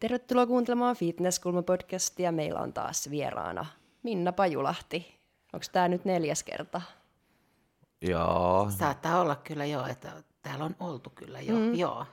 [0.00, 2.32] Tervetuloa kuuntelemaan Fitnesskulma-podcastia.
[2.32, 3.66] Meillä on taas vieraana
[4.02, 5.20] Minna Pajulahti.
[5.52, 6.82] Onko tämä nyt neljäs kerta?
[8.02, 8.70] Joo.
[8.78, 10.12] Saattaa olla kyllä jo, että
[10.42, 11.54] täällä on oltu kyllä jo.
[11.54, 11.74] Mm.
[11.74, 12.06] Joo.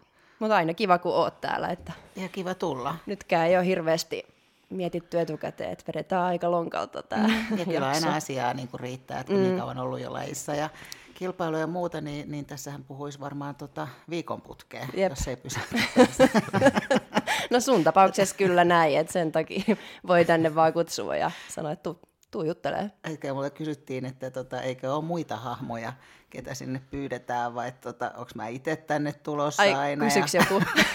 [0.44, 1.68] Mutta aina kiva, kun oot täällä.
[1.68, 2.96] Että Ja kiva tulla.
[3.06, 4.26] nytkään ei ole hirveästi
[4.70, 7.58] mietitty etukäteen, että vedetään aika lonkalta tämä Mm.
[7.58, 9.48] Ja kyllä aina asiaa niin kuin riittää, että kun mm.
[9.48, 10.70] niin kauan ollut jo lajissa ja
[11.14, 15.12] kilpailuja ja muuta, niin, niin tässähän puhuisi varmaan tota viikon putkeen, Jep.
[15.12, 15.60] jos ei pysy.
[17.50, 19.64] No sun tapauksessa kyllä näin, että sen takia
[20.08, 21.90] voi tänne vaan kutsua ja sanoa, että
[22.34, 22.92] tuu, juttelee.
[23.04, 25.94] Eikä mulle kysyttiin, että tota, eikö ole muita hahmoja,
[26.30, 30.06] ketä sinne pyydetään, vai tota, onko mä itse tänne tulossa Ai, aina.
[30.06, 30.66] kysyks ja, joku?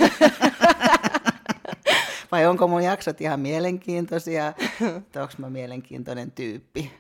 [2.33, 4.53] vai onko mun jaksot ihan mielenkiintoisia,
[4.97, 6.93] että onko mä mielenkiintoinen tyyppi.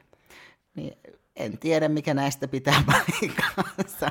[0.75, 0.99] Niin
[1.37, 4.11] en tiedä, mikä näistä pitää paikkansa.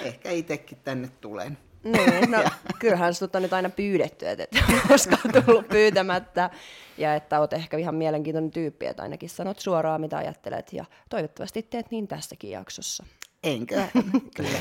[0.00, 1.58] Ehkä itsekin tänne tulen.
[1.92, 2.38] Niin, no
[2.80, 4.50] kyllähän sut on nyt aina pyydetty, että et
[4.88, 6.50] koskaan tullut pyytämättä.
[6.98, 10.72] Ja että oot ehkä ihan mielenkiintoinen tyyppi, että ainakin sanot suoraan mitä ajattelet.
[10.72, 13.04] Ja toivottavasti teet niin tässäkin jaksossa.
[13.42, 13.82] Enkö?
[14.36, 14.58] Kyllä.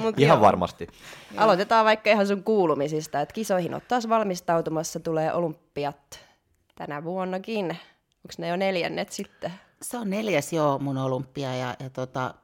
[0.00, 0.86] Mut Ihan joo, varmasti.
[1.36, 6.20] Aloitetaan vaikka ihan sun kuulumisista, että kisoihin oot taas valmistautumassa, tulee olympiat
[6.74, 7.66] tänä vuonnakin.
[7.66, 9.52] Onko ne jo neljännet sitten?
[9.82, 12.34] Se on neljäs joo mun olympia ja, ja tota,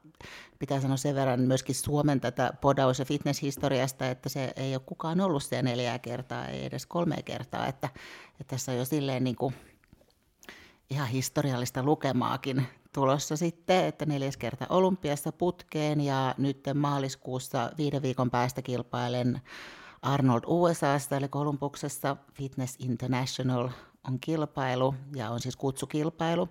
[0.59, 5.21] pitää sanoa sen verran myöskin Suomen tätä podaus- ja fitnesshistoriasta, että se ei ole kukaan
[5.21, 7.89] ollut siellä neljää kertaa, ei edes kolme kertaa, että,
[8.31, 9.55] että tässä on jo silleen niin kuin
[10.91, 18.31] ihan historiallista lukemaakin tulossa sitten, että neljäs kerta olympiassa putkeen ja nyt maaliskuussa viiden viikon
[18.31, 19.41] päästä kilpailen
[20.03, 23.69] Arnold USAsta, eli Kolumbuksessa Fitness International
[24.09, 26.49] on kilpailu ja on siis kutsukilpailu.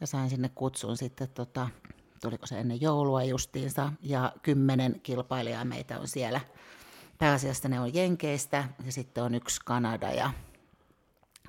[0.00, 1.68] Ja sain sinne kutsun sitten, tota,
[2.20, 6.40] tuliko se ennen joulua justiinsa, ja kymmenen kilpailijaa meitä on siellä.
[7.18, 10.30] Pääasiassa ne on Jenkeistä ja sitten on yksi Kanada ja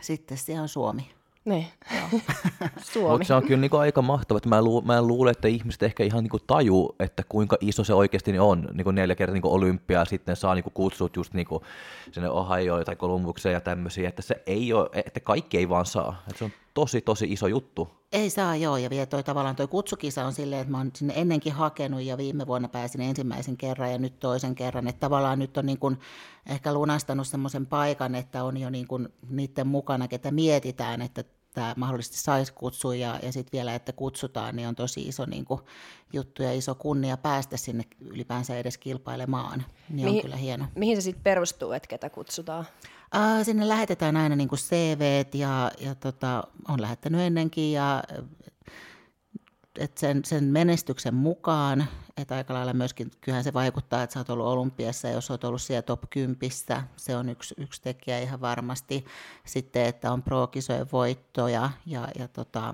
[0.02, 1.12] sitten siellä on Suomi.
[1.46, 1.68] Niin,
[2.94, 3.10] Suomi.
[3.10, 5.84] Mutta se on kyllä niinku aika mahtavaa, että mä, lu- mä en luule, että ihmiset
[5.84, 8.68] ehkä ihan niinku taju, että kuinka iso se oikeasti on.
[8.74, 11.64] Niinku neljä kertaa niinku olympia ja sitten saa niinku kutsut just niinku
[12.12, 16.24] sinne Ohioon tai Kolumbukseen ja tämmöisiä, että se ei ole, että kaikki ei vaan saa.
[16.28, 17.90] Että se on tosi tosi iso juttu.
[18.12, 21.14] Ei saa joo, ja vielä toi tavallaan toi kutsukisa on silleen, että mä oon sinne
[21.18, 25.58] ennenkin hakenut ja viime vuonna pääsin ensimmäisen kerran ja nyt toisen kerran, että tavallaan nyt
[25.58, 26.00] on niin kuin
[26.50, 31.24] ehkä lunastanut semmoisen paikan, että on jo niin kuin niiden mukana, ketä mietitään, että
[31.54, 35.46] tämä mahdollisesti saisi kutsua ja, ja sitten vielä, että kutsutaan, niin on tosi iso niin
[35.46, 35.62] kuin
[36.14, 40.66] juttu ja iso kunnia päästä sinne ylipäänsä edes kilpailemaan, niin on Mihin- kyllä hieno.
[40.76, 42.66] Mihin se sitten perustuu, että ketä kutsutaan?
[43.14, 48.04] Ää, sinne lähetetään aina niin kuin CVt ja, ja tota, on lähettänyt ennenkin ja
[49.80, 54.30] et sen, sen menestyksen mukaan, että aika lailla myöskin, kyllähän se vaikuttaa, että sä oot
[54.30, 56.38] ollut olympiassa, ja jos oot ollut siellä top 10,
[56.96, 59.06] se on yksi, yksi tekijä ihan varmasti.
[59.46, 62.74] Sitten, että on pro-kisojen voittoja, ja, ja tota,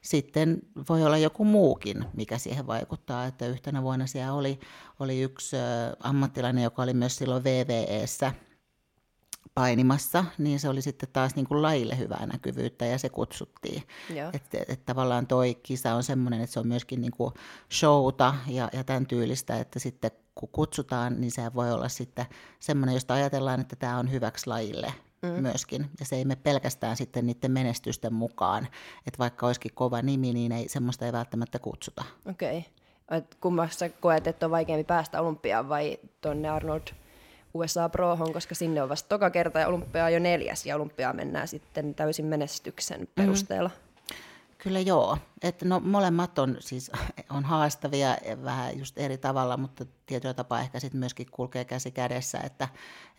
[0.00, 4.60] sitten voi olla joku muukin, mikä siihen vaikuttaa, että yhtenä vuonna siellä oli,
[5.00, 5.56] oli yksi
[6.00, 8.32] ammattilainen, joka oli myös silloin VVEssä,
[9.54, 13.82] painimassa, niin se oli sitten taas niin kuin lajille hyvää näkyvyyttä ja se kutsuttiin.
[14.32, 17.34] Että et tavallaan toi kisa on semmoinen, että se on myöskin niin kuin
[17.72, 22.26] showta ja, ja tämän tyylistä, että sitten kun kutsutaan, niin se voi olla sitten
[22.60, 25.28] semmoinen, josta ajatellaan, että tämä on hyväksi lajille mm.
[25.28, 25.90] myöskin.
[26.00, 28.68] Ja se ei mene pelkästään sitten niiden menestysten mukaan.
[29.06, 32.04] Että vaikka olisikin kova nimi, niin ei, semmoista ei välttämättä kutsuta.
[32.30, 32.58] Okei.
[32.58, 33.22] Okay.
[33.40, 36.88] Kummassa koet, että on vaikeampi päästä olympiaan vai tonne Arnold
[37.54, 41.16] USA Prohon, koska sinne on vasta toka kerta ja olympia on jo neljäs ja olympiaan
[41.16, 43.70] mennään sitten täysin menestyksen perusteella.
[44.58, 45.18] Kyllä joo.
[45.42, 46.90] Että no, molemmat on siis
[47.30, 52.38] on haastavia vähän just eri tavalla, mutta tietyllä tapaa ehkä sitten myöskin kulkee käsi kädessä,
[52.38, 52.68] että,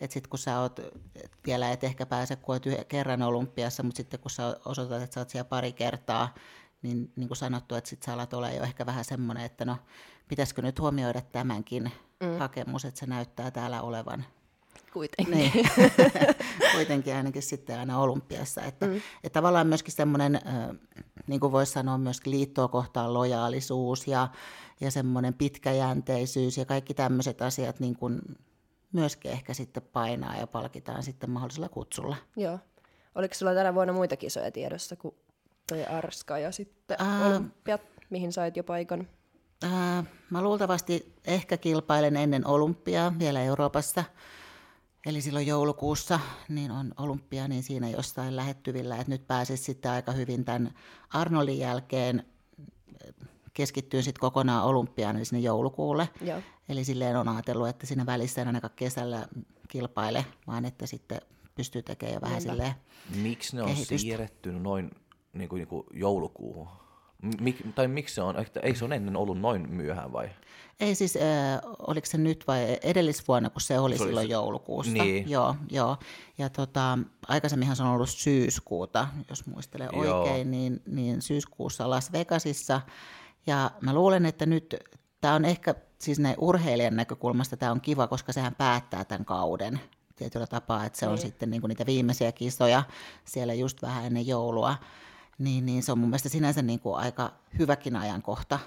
[0.00, 0.78] että sitten kun sä oot,
[1.14, 5.14] et vielä et ehkä pääse, kun oot kerran olympiassa, mutta sitten kun sä osoitat, että
[5.14, 6.34] sä oot siellä pari kertaa,
[6.82, 9.76] niin niin kuin sanottu, että sitten sä alat olla jo ehkä vähän semmoinen, että no
[10.28, 12.38] pitäisikö nyt huomioida tämänkin mm.
[12.38, 14.24] hakemus, että se näyttää täällä olevan
[14.92, 15.34] Kuitenkin.
[15.34, 15.52] niin.
[16.74, 18.62] Kuitenkin ainakin sitten aina olympiassa.
[18.62, 18.96] Että, mm.
[18.96, 20.40] että tavallaan myöskin semmoinen,
[21.26, 24.28] niin kuin voisi sanoa, myöskin liittoa kohtaan lojaalisuus ja,
[24.80, 28.20] ja semmoinen pitkäjänteisyys ja kaikki tämmöiset asiat niin kuin
[28.92, 32.16] myöskin ehkä sitten painaa ja palkitaan sitten mahdollisella kutsulla.
[32.36, 32.58] Joo.
[33.14, 35.14] Oliko sulla tänä vuonna muita kisoja tiedossa kuin
[35.68, 37.26] toi Arska ja sitten Ää.
[37.26, 37.80] olympiat,
[38.10, 39.08] mihin sait jo paikan?
[39.62, 44.04] Ää, mä luultavasti ehkä kilpailen ennen olympiaa vielä Euroopassa.
[45.06, 50.12] Eli silloin joulukuussa niin on olympia niin siinä jossain lähettyvillä, että nyt pääsisi sitten aika
[50.12, 50.74] hyvin tämän
[51.10, 52.24] Arnoldin jälkeen
[53.54, 56.08] keskittyy sitten kokonaan olympiaan eli sinne joulukuulle.
[56.20, 56.42] Joo.
[56.68, 59.28] Eli silleen on ajatellut, että siinä välissä en ainakaan kesällä
[59.68, 61.20] kilpaile, vaan että sitten
[61.54, 62.52] pystyy tekemään jo vähän Niinpä.
[62.52, 62.74] silleen
[63.14, 63.98] Miksi ne on kehitystä.
[63.98, 64.90] siirretty noin
[65.32, 66.68] niin kuin, niin kuin joulukuuhun?
[67.40, 70.30] Mik, tai miksi se on, että ei se on ennen ollut noin myöhään vai?
[70.80, 71.22] Ei siis, äh,
[71.86, 74.92] oliko se nyt vai edellisvuonna, kun se oli Se oli silloin se- joulukuusta.
[74.92, 75.30] Niin.
[75.30, 75.96] Joo, joo.
[76.38, 80.20] Ja tota, aikaisemminhan se on ollut syyskuuta, jos muistelen Joo.
[80.22, 82.80] oikein, niin, niin syyskuussa Las Vegasissa.
[83.46, 84.76] Ja mä luulen, että nyt
[85.20, 89.80] tämä on ehkä, siis näin urheilijan näkökulmasta tämä on kiva, koska sehän päättää tämän kauden
[90.16, 91.22] tietyllä tapaa, että se on Niin.
[91.22, 92.82] sitten niin kuin niitä viimeisiä kisoja
[93.24, 94.76] siellä just vähän ennen joulua.
[95.40, 98.58] Niin, niin se on mun mielestä sinänsä niin kuin aika hyväkin ajankohta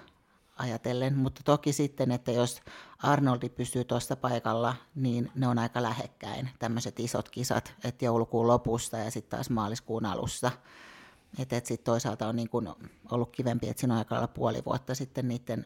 [0.58, 2.62] ajatellen, mutta toki sitten, että jos
[3.04, 8.98] Arnoldi pysyy tuossa paikalla, niin ne on aika lähekkäin, tämmöiset isot kisat, että joulukuun lopussa
[8.98, 10.52] ja sitten taas maaliskuun alussa.
[11.40, 12.76] Että et sitten toisaalta on niin kun
[13.12, 15.66] ollut kivempi, että siinä on aika puoli vuotta sitten niiden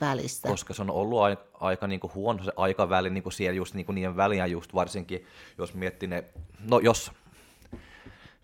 [0.00, 0.48] välissä.
[0.48, 3.74] Koska se on ollut aika, aika niin kuin huono se aikaväli niin kuin siellä just
[3.74, 5.26] niin kuin niiden väliä just varsinkin,
[5.58, 6.24] jos miettii ne,
[6.58, 7.12] no jos,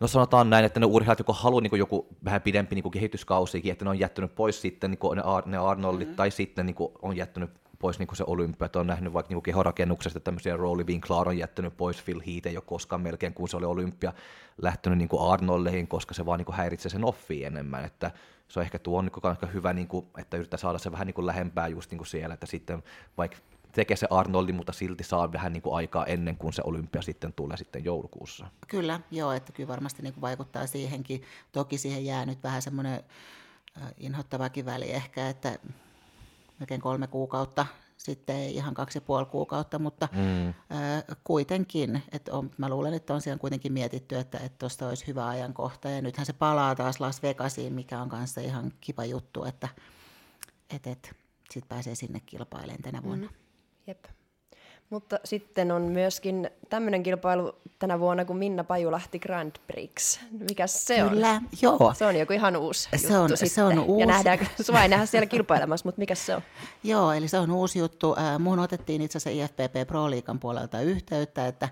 [0.00, 3.84] no sanotaan näin, että ne urheilijat joko haluaa niin joku vähän pidempi niin kehityskausikin, että
[3.84, 6.16] ne on jättänyt pois sitten niin ne, Ar- ne Arnoldit, mm-hmm.
[6.16, 10.18] tai sitten niin on jättänyt pois niin se olympia, että on nähnyt vaikka niin kehorakennuksesta
[10.18, 13.56] että tämmöisiä Rolly Winkler on jättänyt pois, Phil Heath ei ole koskaan melkein, kun se
[13.56, 14.12] oli olympia,
[14.62, 18.10] lähtenyt niin Arnoldeihin, koska se vaan niin häiritsee sen offiin enemmän, että
[18.48, 21.06] se on ehkä tuo niin kuin aika hyvä, niin kuin, että yrittää saada se vähän
[21.06, 22.82] niin lähempää just niin siellä, että sitten
[23.18, 23.36] vaikka
[23.72, 27.32] tekee se Arnoldi, mutta silti saa vähän niin kuin aikaa ennen kuin se olympia sitten
[27.32, 28.46] tulee sitten joulukuussa.
[28.68, 31.22] Kyllä, joo, että kyllä varmasti niin kuin vaikuttaa siihenkin.
[31.52, 33.04] Toki siihen jää nyt vähän semmoinen
[33.98, 35.58] inhottavakin väli ehkä, että
[36.58, 40.48] melkein kolme kuukautta, sitten ei ihan kaksi ja puoli kuukautta, mutta mm.
[40.48, 40.54] äh,
[41.24, 45.90] kuitenkin, että on, mä luulen, että on siellä kuitenkin mietitty, että tuosta olisi hyvä ajankohta,
[45.90, 49.68] ja nythän se palaa taas Las Vegasiin, mikä on kanssa ihan kiva juttu, että
[50.70, 51.16] et, et,
[51.50, 53.26] sitten pääsee sinne kilpailemaan tänä vuonna.
[53.26, 53.34] Mm.
[53.86, 54.04] Jep.
[54.90, 60.20] Mutta sitten on myöskin tämmöinen kilpailu tänä vuonna kuin Minna Pajulahti Grand Prix.
[60.48, 61.10] Mikä se on?
[61.10, 61.94] Kyllä, joo.
[61.96, 63.64] Se on joku ihan uusi Se juttu on- se sitten.
[63.64, 64.06] on Ja uusi.
[64.06, 66.42] nähdään, sua ei nähdä siellä kilpailemassa, mutta mikä se on?
[66.84, 68.16] Joo, eli se on uusi juttu.
[68.18, 71.68] Äh, Muun otettiin itse asiassa IFPP Pro Liikan puolelta yhteyttä, että,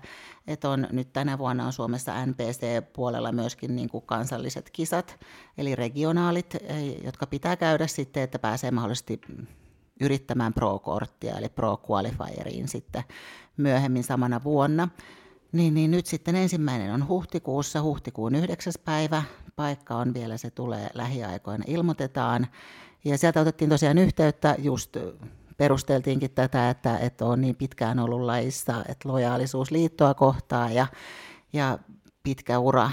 [0.47, 5.19] että on nyt tänä vuonna on Suomessa NPC-puolella myöskin niin kuin kansalliset kisat,
[5.57, 6.53] eli regionaalit,
[7.03, 9.21] jotka pitää käydä sitten, että pääsee mahdollisesti
[9.99, 13.03] yrittämään Pro-korttia, eli Pro-qualifieriin sitten
[13.57, 14.87] myöhemmin samana vuonna.
[15.51, 18.73] Niin, niin nyt sitten ensimmäinen on huhtikuussa, huhtikuun 9.
[18.85, 19.23] päivä.
[19.55, 22.47] Paikka on vielä, se tulee lähiaikoina, ilmoitetaan.
[23.05, 24.97] Ja sieltä otettiin tosiaan yhteyttä, just
[25.57, 30.87] perusteltiinkin tätä, että, että on niin pitkään ollut laissa, että lojaalisuus liittoa kohtaa ja,
[31.53, 31.79] ja
[32.23, 32.91] pitkä ura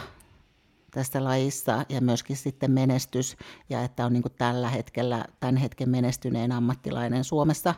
[0.97, 3.37] tästä lajissa ja myöskin sitten menestys
[3.71, 7.75] ja että on niin tällä hetkellä, tämän hetken menestyneen ammattilainen Suomessa,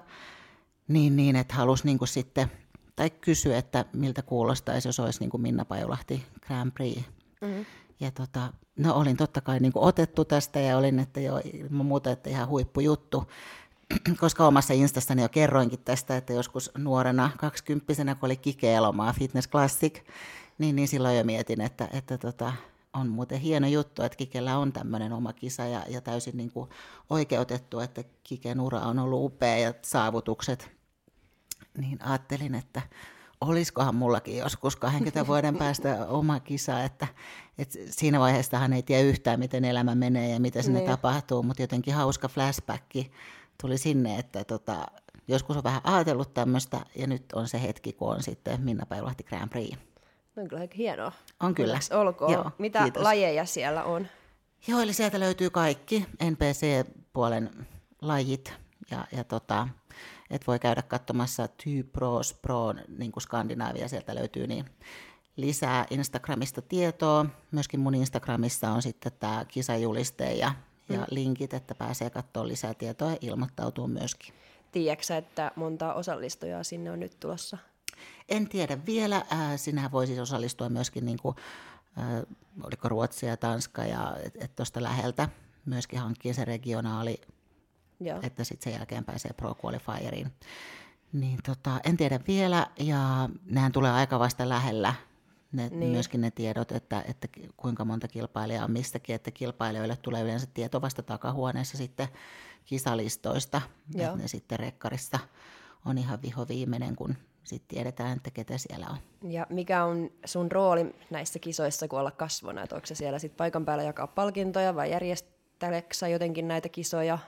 [0.88, 2.50] niin, niin että halusi niin sitten,
[2.97, 7.03] tai kysyä, että miltä kuulostaisi, jos olisi niin kuin Minna Pajulahti Grand Prix.
[7.41, 7.65] Mm-hmm.
[8.00, 11.87] Ja tota, no olin totta kai niin kuin otettu tästä ja olin, että jo ilman
[11.87, 13.31] muuta, että ihan huippujuttu,
[14.20, 19.49] koska omassa instassani jo kerroinkin tästä, että joskus nuorena, kaksikymppisenä, kun oli Kike Elomaa Fitness
[19.49, 20.00] Classic,
[20.59, 22.53] niin, niin silloin jo mietin, että, että tota,
[22.95, 26.71] on muuten hieno juttu, että Kikellä on tämmöinen oma kisa ja, ja täysin niin kuin
[27.11, 30.71] oikeutettu, että Kiken ura on ollut upea ja saavutukset.
[31.79, 32.83] Niin ajattelin, että
[33.41, 37.07] olisikohan mullakin joskus 20 vuoden päästä oma kisa, että,
[37.59, 40.91] että siinä vaiheessahan ei tiedä yhtään, miten elämä menee ja mitä sinne Niin.
[40.91, 42.85] tapahtuu, mutta jotenkin hauska flashback
[43.61, 44.87] tuli sinne, että tota,
[45.29, 49.25] joskus on vähän ajatellut tämmöistä ja nyt on se hetki, kun on sitten Minna Päivälahti
[49.25, 49.79] Grand Prix.
[50.39, 51.13] No on kyllä aika hienoa.
[51.41, 51.73] On kyllä.
[51.73, 52.33] Onneksi olkoon.
[52.33, 53.03] Joo, Mitä kiitos.
[53.03, 54.09] lajeja siellä on?
[54.67, 57.67] Joo, eli sieltä löytyy kaikki NPC-puolen
[58.03, 58.53] lajit
[58.91, 59.69] ja, ja tota,
[60.31, 64.65] et voi käydä katsomassa Typros Pro, niin kuin Skandinaavia sieltä löytyy, niin
[65.37, 67.27] lisää Instagramista tietoa.
[67.51, 70.55] Myöskin mun Instagramissa on sitten tämä kisajuliste ja,
[70.89, 74.35] ja linkit, että pääsee katsoa lisää tietoa ja ilmoittautuu myöskin.
[74.73, 77.59] Tiedätkö että monta osallistujaa sinne on nyt tulossa?
[78.29, 79.17] En tiedä vielä.
[79.17, 81.37] Äh, sinähän voisi osallistua myöskin, niin kuin,
[81.99, 82.23] äh,
[82.63, 84.17] oliko Ruotsi ja Tanska, ja
[84.56, 85.29] tuosta läheltä
[85.67, 87.20] myöskin hankkia se regionaali,
[88.01, 88.19] Joo.
[88.23, 90.32] että sitten sen jälkeen pääsee Pro Qualifieriin.
[91.13, 94.94] Niin tota, en tiedä vielä, ja nehän tulee aika vasta lähellä,
[95.53, 95.91] ne, niin.
[95.93, 100.81] myöskin ne tiedot, että, että kuinka monta kilpailijaa on mistäkin, että kilpailijoille tulee yleensä tieto
[100.81, 102.08] vasta takahuoneessa sitten
[102.65, 103.61] kisalistoista,
[103.94, 104.06] Joo.
[104.06, 105.19] että ne sitten rekkarissa
[105.85, 107.17] on ihan viho viimeinen, kun
[107.48, 109.31] sitten tiedetään, että ketä siellä on.
[109.31, 112.62] Ja mikä on sun rooli näissä kisoissa, kun olla kasvona?
[112.62, 117.19] Että onko se siellä sit paikan päällä jakaa palkintoja vai järjesteleksä jotenkin näitä kisoja?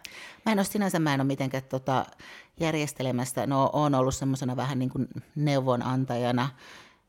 [0.47, 2.07] Mä en ole sinänsä, mä en ole mitenkään tota,
[2.61, 3.47] järjestelemässä.
[3.47, 6.49] No, on ollut semmoisena vähän niin kuin neuvonantajana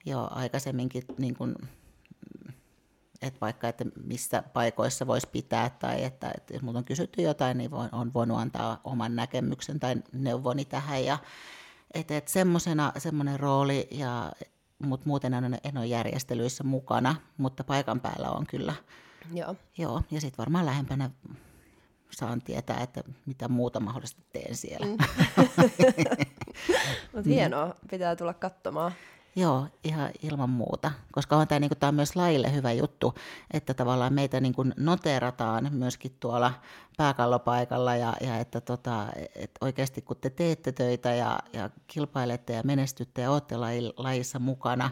[0.06, 1.56] jo aikaisemminkin niin kuin
[3.22, 7.58] että vaikka, että missä paikoissa voisi pitää tai että, että jos minulta on kysytty jotain,
[7.58, 11.06] niin voin, on voinut antaa oman näkemyksen tai neuvoni tähän.
[11.06, 11.18] Ja,
[11.94, 12.32] että, että
[12.98, 14.32] semmoinen rooli, ja,
[14.80, 18.74] mutta muuten en, en ole järjestelyissä mukana, mutta paikan päällä on kyllä.
[19.34, 19.56] Joo.
[19.78, 21.10] Joo ja sitten varmaan lähempänä
[22.12, 24.86] saan tietää, että mitä muuta mahdollisesti teen siellä.
[24.86, 24.98] Mm.
[27.14, 28.92] Mutta hienoa, pitää tulla katsomaan.
[29.36, 33.14] Joo, ihan ilman muuta, koska on tämä, niin kuin, tämä on myös lajille hyvä juttu,
[33.54, 36.54] että tavallaan meitä niin kuin noterataan myöskin tuolla
[36.98, 42.62] pääkallopaikalla ja, ja että, tota, että oikeasti kun te teette töitä ja, ja kilpailette ja
[42.66, 43.56] menestytte ja olette
[43.98, 44.92] lajissa mukana,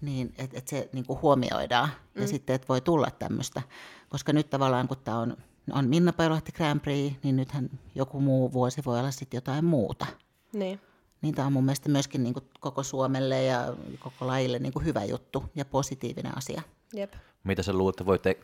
[0.00, 2.22] niin että et se niin kuin huomioidaan mm.
[2.22, 3.62] ja sitten, että voi tulla tämmöistä,
[4.08, 5.36] koska nyt tavallaan kun tämä on,
[5.72, 10.06] on Minna Päivälahti Grand Prix, niin nythän joku muu vuosi voi olla sitten jotain muuta.
[10.52, 10.80] Niin
[11.22, 14.84] niin tämä on mun mielestä myöskin niin kuin koko Suomelle ja koko lajille niin kuin
[14.84, 16.62] hyvä juttu ja positiivinen asia.
[16.94, 17.12] Jep.
[17.44, 18.40] Mitä sä luulet, että te,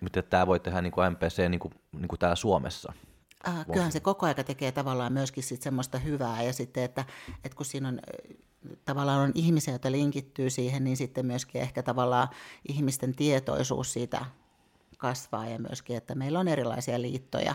[0.00, 2.92] miten tämä voi tehdä niin kuin MPC niin kuin, niin kuin täällä Suomessa?
[3.48, 7.04] Äh, kyllähän se koko aika tekee tavallaan myöskin sit semmoista hyvää ja sitten, että,
[7.44, 8.00] että kun siinä on
[8.84, 12.28] tavallaan on ihmisiä, joita linkittyy siihen, niin sitten myöskin ehkä tavallaan
[12.68, 14.24] ihmisten tietoisuus siitä
[14.98, 17.54] kasvaa ja myöskin, että meillä on erilaisia liittoja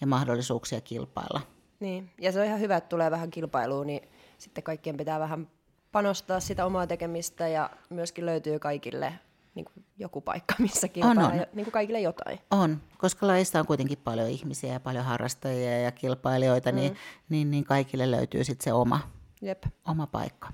[0.00, 1.40] ja mahdollisuuksia kilpailla.
[1.80, 5.48] Niin, ja se on ihan hyvä, että tulee vähän kilpailuun, niin sitten kaikkien pitää vähän
[5.92, 9.12] panostaa sitä omaa tekemistä ja myöskin löytyy kaikille
[9.54, 11.46] niin kuin joku paikka, missä kilpailla, on, on.
[11.52, 12.38] Niin kuin kaikille jotain.
[12.50, 16.96] On, koska laissa on kuitenkin paljon ihmisiä ja paljon harrastajia ja kilpailijoita, niin, mm.
[16.96, 19.00] niin, niin, niin kaikille löytyy sitten se oma,
[19.42, 19.64] Jep.
[19.88, 20.52] oma paikka.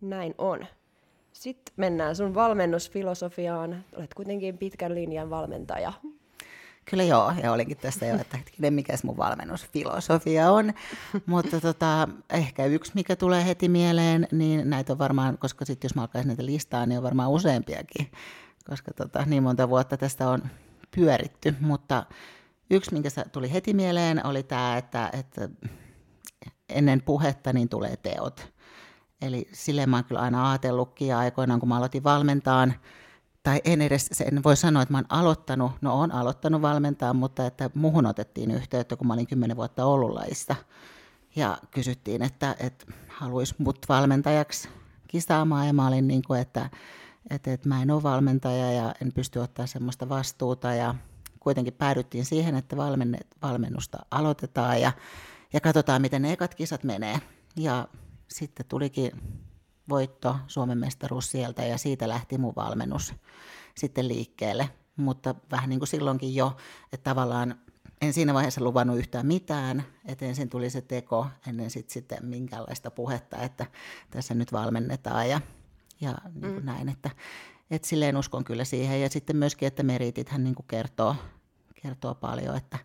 [0.00, 0.66] Näin on.
[1.32, 3.84] Sitten mennään sun valmennusfilosofiaan.
[3.96, 5.92] Olet kuitenkin pitkän linjan valmentaja.
[6.84, 10.72] Kyllä joo, ja olinkin tästä jo, että hetkinen, mikä mun valmennusfilosofia on.
[11.26, 15.94] Mutta tota, ehkä yksi, mikä tulee heti mieleen, niin näitä on varmaan, koska sitten jos
[15.94, 18.10] mä alkaisin näitä listaa, niin on varmaan useampiakin,
[18.66, 20.42] koska tota, niin monta vuotta tästä on
[20.96, 21.54] pyöritty.
[21.60, 22.06] Mutta
[22.70, 25.48] yksi, minkä tuli heti mieleen, oli tämä, että, että
[26.68, 28.52] ennen puhetta niin tulee teot.
[29.22, 32.74] Eli silleen mä oon kyllä aina ajatellutkin ja aikoinaan, kun mä aloitin valmentaan,
[33.42, 37.46] tai en edes, en voi sanoa, että mä oon aloittanut, no on aloittanut valmentaa, mutta
[37.46, 40.20] että muhun otettiin yhteyttä, kun mä olin kymmenen vuotta ollut.
[41.36, 44.68] Ja kysyttiin, että, että haluaisi mut valmentajaksi
[45.08, 46.70] kisaamaan, ja mä olin niin kuin, että,
[47.30, 50.94] että, että mä en ole valmentaja ja en pysty ottaa semmoista vastuuta, ja
[51.40, 52.76] kuitenkin päädyttiin siihen, että
[53.42, 54.92] valmennusta aloitetaan, ja,
[55.52, 57.20] ja katsotaan, miten ne ekat kisat menee.
[57.56, 57.88] Ja
[58.28, 59.12] sitten tulikin
[59.90, 63.14] voitto, Suomen mestaruus sieltä ja siitä lähti mun valmennus
[63.76, 64.70] sitten liikkeelle.
[64.96, 66.56] Mutta vähän niin kuin silloinkin jo,
[66.92, 67.54] että tavallaan
[68.00, 72.90] en siinä vaiheessa luvannut yhtään mitään, että ensin tuli se teko ennen sit sitten minkäänlaista
[72.90, 73.66] puhetta, että
[74.10, 75.40] tässä nyt valmennetaan ja,
[76.00, 76.66] ja niin kuin mm.
[76.66, 77.10] näin, että,
[77.70, 79.02] että silleen uskon kyllä siihen.
[79.02, 81.16] Ja sitten myöskin, että meritithän niin kuin kertoo,
[81.82, 82.78] kertoo paljon, että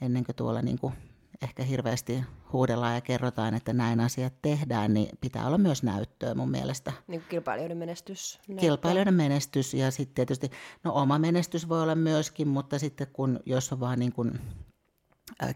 [0.00, 0.94] ennen kuin tuolla niin kuin
[1.42, 6.50] ehkä hirveästi huudellaan ja kerrotaan, että näin asiat tehdään, niin pitää olla myös näyttöä mun
[6.50, 6.92] mielestä.
[7.06, 8.40] Niin kuin kilpailijoiden menestys.
[8.48, 8.60] Näyttää.
[8.60, 10.50] Kilpailijoiden menestys ja sitten tietysti,
[10.84, 14.40] no oma menestys voi olla myöskin, mutta sitten kun, jos on vaan niin kuin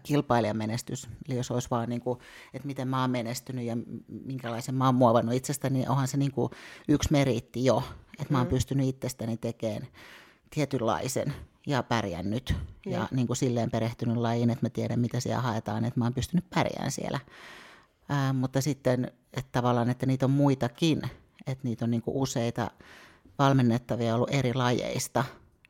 [0.03, 2.19] kilpailijan menestys, eli jos olisi vaan niin kuin,
[2.53, 3.77] että miten mä oon menestynyt ja
[4.07, 6.49] minkälaisen mä oon muovannut itsestäni, niin onhan se niin kuin
[6.87, 7.83] yksi meriitti jo,
[8.19, 8.51] että mä oon mm.
[8.51, 9.87] pystynyt itsestäni tekemään
[10.49, 11.33] tietynlaisen
[11.67, 12.55] ja pärjännyt.
[12.85, 16.05] Ja, ja niin kuin silleen perehtynyt lajiin, että mä tiedän, mitä siellä haetaan, että mä
[16.05, 17.19] oon pystynyt pärjään siellä.
[18.09, 21.01] Ää, mutta sitten, että tavallaan, että niitä on muitakin,
[21.47, 22.71] että niitä on niin kuin useita
[23.39, 25.23] valmennettavia ollut eri lajeista,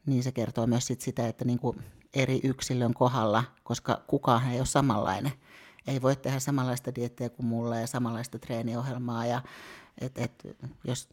[0.05, 4.59] niin se kertoo myös sit sitä, että niin kuin eri yksilön kohdalla, koska kukaan ei
[4.59, 5.31] ole samanlainen.
[5.87, 9.25] Ei voi tehdä samanlaista diettiä kuin mulla ja samanlaista treeniohjelmaa.
[9.25, 9.41] Ja
[10.01, 11.09] et, et, jos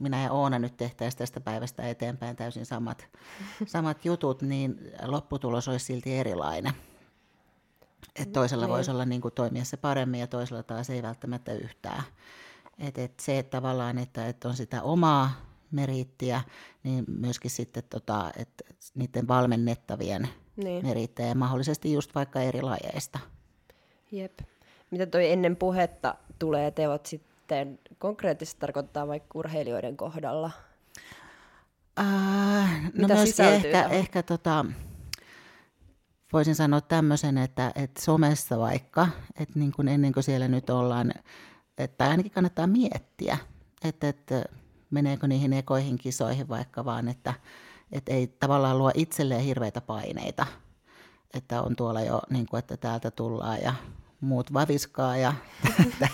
[0.00, 3.08] minä ja Oona nyt tehtäisiin tästä päivästä eteenpäin täysin samat,
[3.66, 6.72] samat jutut, niin lopputulos olisi silti erilainen.
[8.16, 8.72] Et toisella niin.
[8.72, 12.02] voisi olla niin kuin toimia se paremmin ja toisella taas ei välttämättä yhtään.
[12.78, 15.30] Et, et se että tavallaan, että, että on sitä omaa
[15.70, 16.42] meriittiä,
[16.82, 18.64] niin myöskin sitten tota, että
[18.94, 20.86] niiden valmennettavien niin.
[20.86, 23.18] meriittejä mahdollisesti just vaikka eri lajeista.
[24.12, 24.40] Jep.
[24.90, 30.50] Mitä toi ennen puhetta tulee teot sitten sitten konkreettisesti tarkoittaa vaikka urheilijoiden kohdalla?
[31.98, 34.64] Äh, no Mitä myöskin ehkä, ehkä tota,
[36.32, 39.08] voisin sanoa tämmöisen, että, että somessa vaikka,
[39.40, 41.12] että niin kuin ennen kuin siellä nyt ollaan
[41.78, 43.38] että ainakin kannattaa miettiä,
[43.84, 44.44] että, että
[44.90, 47.34] meneekö niihin ekoihin kisoihin vaikka vaan, että,
[47.92, 50.46] että ei tavallaan luo itselleen hirveitä paineita,
[51.34, 53.74] että on tuolla jo, niin kuin, että täältä tullaan ja
[54.20, 55.34] muut vaviskaa ja
[55.86, 56.08] että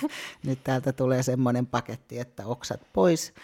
[0.44, 3.34] nyt täältä tulee semmoinen paketti, että oksat pois,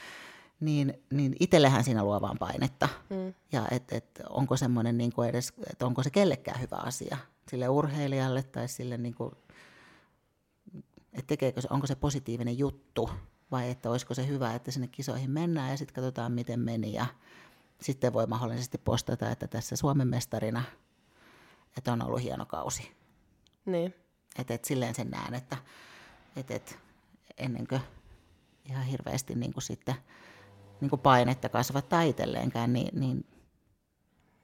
[0.60, 2.88] niin, niin itsellähän siinä luo vaan painetta.
[3.10, 3.34] Mm.
[3.52, 7.16] Ja että et, onko semmoinen niin kuin edes, että onko se kellekään hyvä asia
[7.48, 9.32] sille urheilijalle tai sille niin kuin,
[11.12, 13.10] että tekeekö se, onko se positiivinen juttu
[13.50, 17.06] vai että olisiko se hyvä, että sinne kisoihin mennään ja sitten katsotaan miten meni ja
[17.80, 20.62] sitten voi mahdollisesti postata, että tässä Suomen mestarina,
[21.76, 22.92] että on ollut hieno kausi.
[23.66, 23.94] Niin.
[24.38, 25.56] Että et silleen sen näen, että
[26.36, 26.78] et, et,
[27.38, 27.80] ennen kuin
[28.64, 29.94] ihan hirveästi niin kuin sitten
[30.80, 33.26] niin kuin painetta kasvattaa itselleenkään, niin, niin,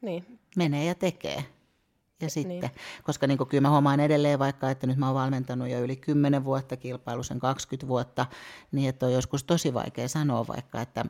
[0.00, 0.38] niin.
[0.56, 1.44] menee ja tekee.
[2.20, 2.70] Ja sitten, niin.
[3.02, 5.96] koska niin kuin kyllä mä huomaan edelleen vaikka, että nyt mä oon valmentanut jo yli
[5.96, 8.26] 10 vuotta kilpailusen 20 vuotta,
[8.72, 11.04] niin että on joskus tosi vaikea sanoa vaikka, että,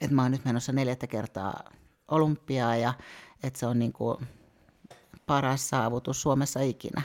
[0.00, 1.64] että mä oon nyt menossa neljättä kertaa
[2.08, 2.94] olympiaa ja
[3.42, 4.26] että se on niin kuin
[5.26, 7.02] paras saavutus Suomessa ikinä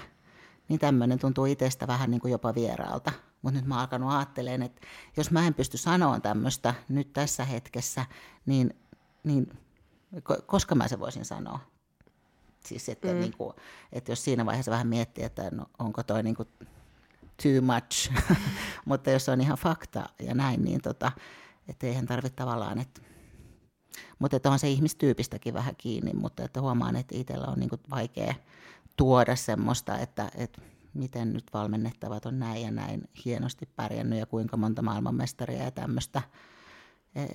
[0.70, 3.12] niin tämmöinen tuntuu itsestä vähän niin kuin jopa vieraalta.
[3.42, 4.82] Mutta nyt mä oon alkanut ajattelemaan, että
[5.18, 8.06] jos mä en pysty sanoa tämmöistä nyt tässä hetkessä,
[8.46, 8.76] niin,
[9.24, 9.48] niin
[10.46, 11.60] koska mä se voisin sanoa?
[12.66, 13.20] Siis, että, mm.
[13.20, 13.54] niin kuin,
[13.92, 16.50] että jos siinä vaiheessa vähän miettii, että no, onko toi niin kuin
[17.44, 18.12] too much,
[18.86, 21.12] mutta jos on ihan fakta ja näin, niin tota,
[21.68, 23.02] että eihän tarvitse tavallaan, että
[24.20, 27.82] mutta että on se ihmistyypistäkin vähän kiinni, mutta että huomaan, että itsellä on niin kuin
[27.90, 28.36] vaikea
[28.98, 30.62] tuoda semmoista, että, että
[30.94, 36.22] miten nyt valmennettavat on näin ja näin hienosti pärjännyt ja kuinka monta maailmanmestaria ja tämmöistä.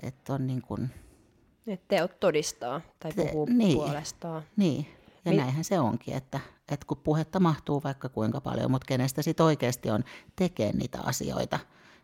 [0.02, 0.90] Että on niin kuin...
[1.66, 4.42] Et teot todistaa tai puhuu Te, niin, puolestaan.
[4.56, 4.86] Niin,
[5.24, 6.40] ja Mi- näinhän se onkin, että,
[6.72, 10.04] että kun puhetta mahtuu vaikka kuinka paljon, mutta kenestä sitten oikeasti on
[10.36, 11.58] tekee niitä asioita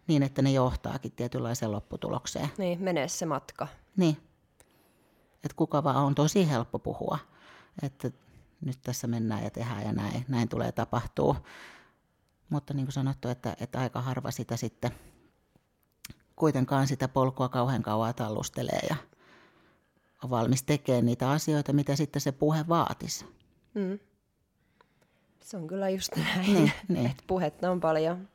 [0.06, 2.48] niin, että ne johtaakin tietynlaiseen lopputulokseen.
[2.58, 3.68] Niin, menee se matka.
[3.96, 4.16] Niin.
[5.34, 7.18] Että kuka vaan on tosi helppo puhua.
[7.82, 8.10] Että
[8.60, 11.36] nyt tässä mennään ja tehdään ja näin, näin tulee tapahtuu.
[12.48, 14.90] Mutta niin kuin sanottu, että, että aika harva sitä sitten
[16.36, 18.96] kuitenkaan sitä polkua kauhean kauan tallustelee ja
[20.24, 23.24] on valmis tekemään niitä asioita, mitä sitten se puhe vaatisi.
[23.74, 23.98] Mm.
[25.40, 27.06] Se on kyllä just näin, niin, niin.
[27.06, 28.28] että puhetta on paljon,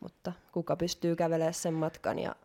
[0.00, 2.36] mutta kuka pystyy kävelemään sen matkan ja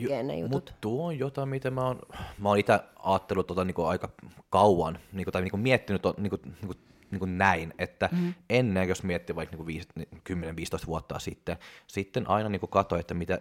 [0.00, 0.52] tekee ne jutut.
[0.52, 1.98] Mutta tuo on jotain, mitä mä oon,
[2.38, 4.08] mä oon itse ajatellut tota, niinku aika
[4.50, 6.74] kauan, niinku, tai niinku miettinyt niinku, niinku,
[7.10, 8.34] niinku näin, että mm.
[8.50, 9.90] ennen, jos miettii vaikka niinku
[10.30, 13.38] 10-15 vuotta sitten, sitten aina niinku katsoin, että mitä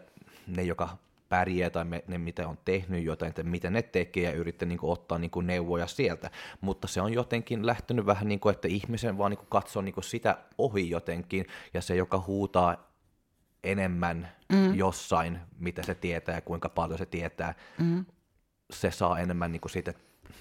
[0.48, 0.98] ne, joka
[1.30, 4.78] pärjää tai me, ne, mitä on tehnyt jotain, että mitä ne tekee ja yrittää niin
[4.78, 6.32] kuin, ottaa niin kuin, neuvoja sieltä.
[6.62, 9.94] Mutta se on jotenkin lähtenyt vähän niin kuin, että ihmisen vaan niin kuin, katsoo niin
[9.94, 12.93] kuin, sitä ohi jotenkin ja se, joka huutaa
[13.64, 14.76] enemmän mm.
[14.76, 18.06] jossain, mitä se tietää ja kuinka paljon se tietää, mm.
[18.74, 19.94] se saa enemmän niin kuin siitä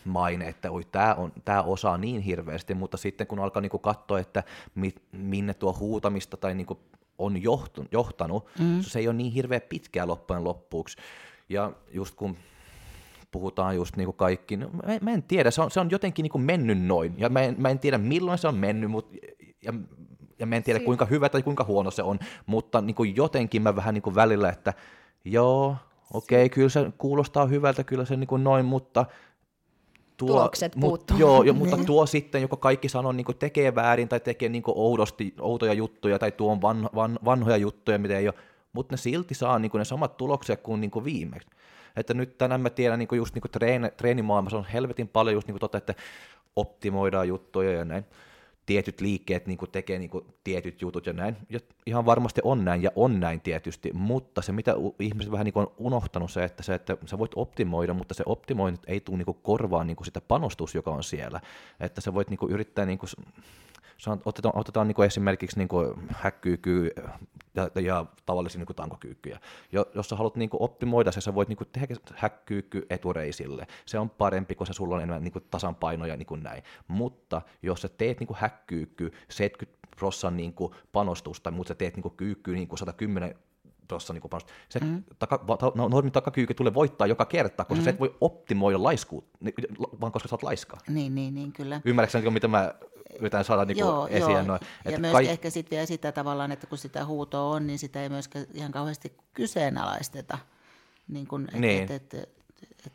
[0.04, 3.80] maine, että oi, tämä, on, tämä osaa niin hirveästi, mutta sitten kun alkaa niin kuin
[3.80, 4.42] katsoa, että
[4.74, 6.78] mi, minne tuo huutamista tai niin kuin
[7.18, 7.42] on
[7.92, 8.82] johtanut, mm.
[8.82, 10.96] se ei ole niin hirveä pitkää loppujen loppuksi.
[11.48, 12.36] Ja just kun
[13.30, 16.22] puhutaan just niin kuin kaikki, no, mä, mä en tiedä, se on, se on jotenkin
[16.22, 19.16] niin kuin mennyt noin, ja mä en, mä en tiedä milloin se on mennyt, mutta
[19.64, 19.72] ja
[20.42, 23.62] ja mä en tiedä kuinka hyvä tai kuinka huono se on, mutta niin kuin jotenkin
[23.62, 24.74] mä vähän niin kuin välillä, että
[25.24, 25.76] joo,
[26.12, 29.06] okei, okay, kyllä se kuulostaa hyvältä, kyllä se niin kuin noin, mutta
[30.16, 34.20] tuo, Tulokset mut, Joo, jo, mutta tuo sitten, joko kaikki sanoo niin tekee väärin tai
[34.20, 38.34] tekee niin oudosti, outoja juttuja tai tuo on van, van, vanhoja juttuja, mitä ei ole,
[38.72, 41.48] mutta ne silti saa niin ne samat tulokset kuin, niin kuin viimeksi.
[41.96, 45.58] Että nyt tänään mä tiedän niin just niin treeni, treenimaailmassa on helvetin paljon just niin
[45.58, 45.94] tota, että
[46.56, 48.04] optimoidaan juttuja ja näin
[48.72, 51.36] tietyt liikkeet niin kuin tekee niin kuin tietyt jutut ja näin.
[51.50, 55.52] Ja ihan varmasti on näin ja on näin tietysti, mutta se mitä ihmiset vähän niin
[55.52, 59.16] kuin on unohtanut se, että, se, että sä voit optimoida, mutta se optimointi ei tule
[59.16, 61.40] niin kuin korvaan niin kuin sitä panostus, joka on siellä.
[61.80, 63.10] Että sä voit niin kuin yrittää niin kuin
[64.24, 66.90] otetaan, otetaan niin kuin esimerkiksi niin kuin häkkyykkyy
[67.54, 69.38] ja, ja tavallisia niin tankokyykkyjä.
[69.72, 73.66] Jo, jos sä haluat niin kuin optimoida se, sä voit niin kuin tehdä häkkyykky etureisille.
[73.86, 76.62] Se on parempi, koska sulla on enemmän niin kuin tasanpainoja niin kuin näin.
[76.88, 81.96] Mutta jos sä teet niin kuin häkkyykky 70 prossan niin kuin panostusta, mutta sä teet
[81.96, 83.34] niin kuin kyykkyy niin kuin 110
[83.92, 84.54] tuossa niin panostus.
[84.68, 85.02] Se mm.
[85.18, 87.84] taka, no, normin takakyykky tulee voittaa joka kerta, koska mm.
[87.84, 89.38] sä et voi optimoida laiskuutta,
[90.00, 90.80] vaan koska sä oot laiskaa.
[90.88, 91.80] Niin, niin, niin kyllä.
[91.84, 92.74] Ymmärrätkö, mitä mä
[93.18, 94.30] yritän saada niin joo, esiin.
[94.30, 94.42] Joo.
[94.42, 95.28] Noin, ja myös kaik...
[95.28, 98.72] ehkä sitten vielä sitä tavallaan, että kun sitä huutoa on, niin sitä ei myöskään ihan
[98.72, 100.38] kauheasti kyseenalaisteta.
[101.08, 101.82] Niin kun, et, niin.
[101.82, 102.28] Et, et, et,
[102.86, 102.92] et,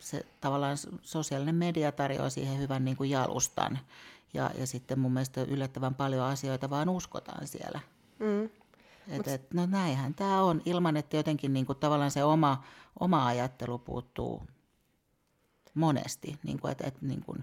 [0.00, 3.78] se tavallaan sosiaalinen media tarjoaa siihen hyvän niin kuin jalustan.
[4.34, 7.80] Ja, ja sitten mun mielestä yllättävän paljon asioita vaan uskotaan siellä.
[8.18, 8.50] Mm.
[9.10, 12.64] Et, et, no näinhän tämä on, ilman että jotenkin niinku, tavallaan se oma,
[13.00, 14.42] oma ajattelu puuttuu
[15.74, 17.36] monesti, niinku, että et, niinku,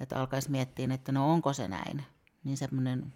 [0.00, 2.04] et alkaisi miettiä, että no onko se näin,
[2.44, 3.12] niin semmoinen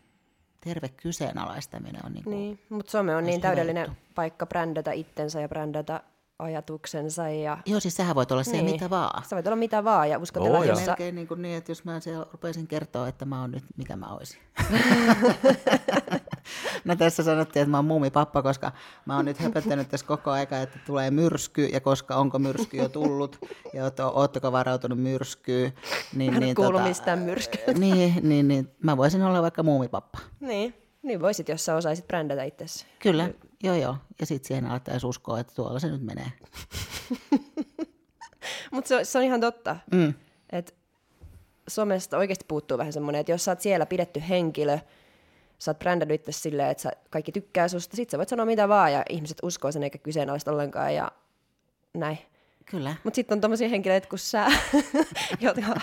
[0.60, 4.02] terve kyseenalaistaminen on niinku, Niin, mutta some on niin täydellinen juttu.
[4.14, 6.00] paikka brändätä itsensä ja brändätä
[6.38, 7.28] ajatuksensa.
[7.28, 9.24] Ja, Joo, siis sehän voit olla se niin, mitä vaan.
[9.24, 11.56] Sä voit olla mitä vaan ja uskotella, Oo, jos ja- sä, Melkein niin, kuin niin,
[11.58, 14.40] että jos mä siellä rupeaisin kertoa, että mä oon nyt, mikä mä oisin.
[16.84, 18.72] no tässä sanottiin, että mä oon muumipappa, koska
[19.06, 22.88] mä oon nyt höpöttänyt tässä koko aika, että tulee myrsky, ja koska onko myrsky jo
[22.88, 23.38] tullut,
[23.74, 25.72] ja ootte- ootteko varautunut myrskyyn.
[26.14, 27.72] Niin, Mä en niin, kuulu mistään myrskystä.
[27.72, 30.18] Niin, niin, niin, mä voisin olla vaikka muumipappa.
[30.40, 32.86] niin, niin voisit, jos sä osaisit brändätä itsesi.
[32.98, 33.30] Kyllä,
[33.62, 33.96] joo joo.
[34.20, 36.32] Ja sitten siihen alettaisiin uskoa, että tuolla se nyt menee.
[38.72, 40.14] Mutta se, se on ihan totta, Mm.
[40.52, 40.72] että
[41.68, 44.78] somesta oikeasti puuttuu vähän semmoinen, että jos sä oot siellä pidetty henkilö,
[45.58, 48.68] sä oot brändännyt itse silleen, että sä, kaikki tykkää susta, sit sä voit sanoa mitä
[48.68, 51.12] vaan ja ihmiset uskoo sen eikä kyseenalaista ollenkaan ja
[51.94, 52.18] näin.
[52.70, 52.94] Kyllä.
[53.04, 54.46] Mutta sitten on tommosia henkilöitä kuin sä,
[55.40, 55.80] jotka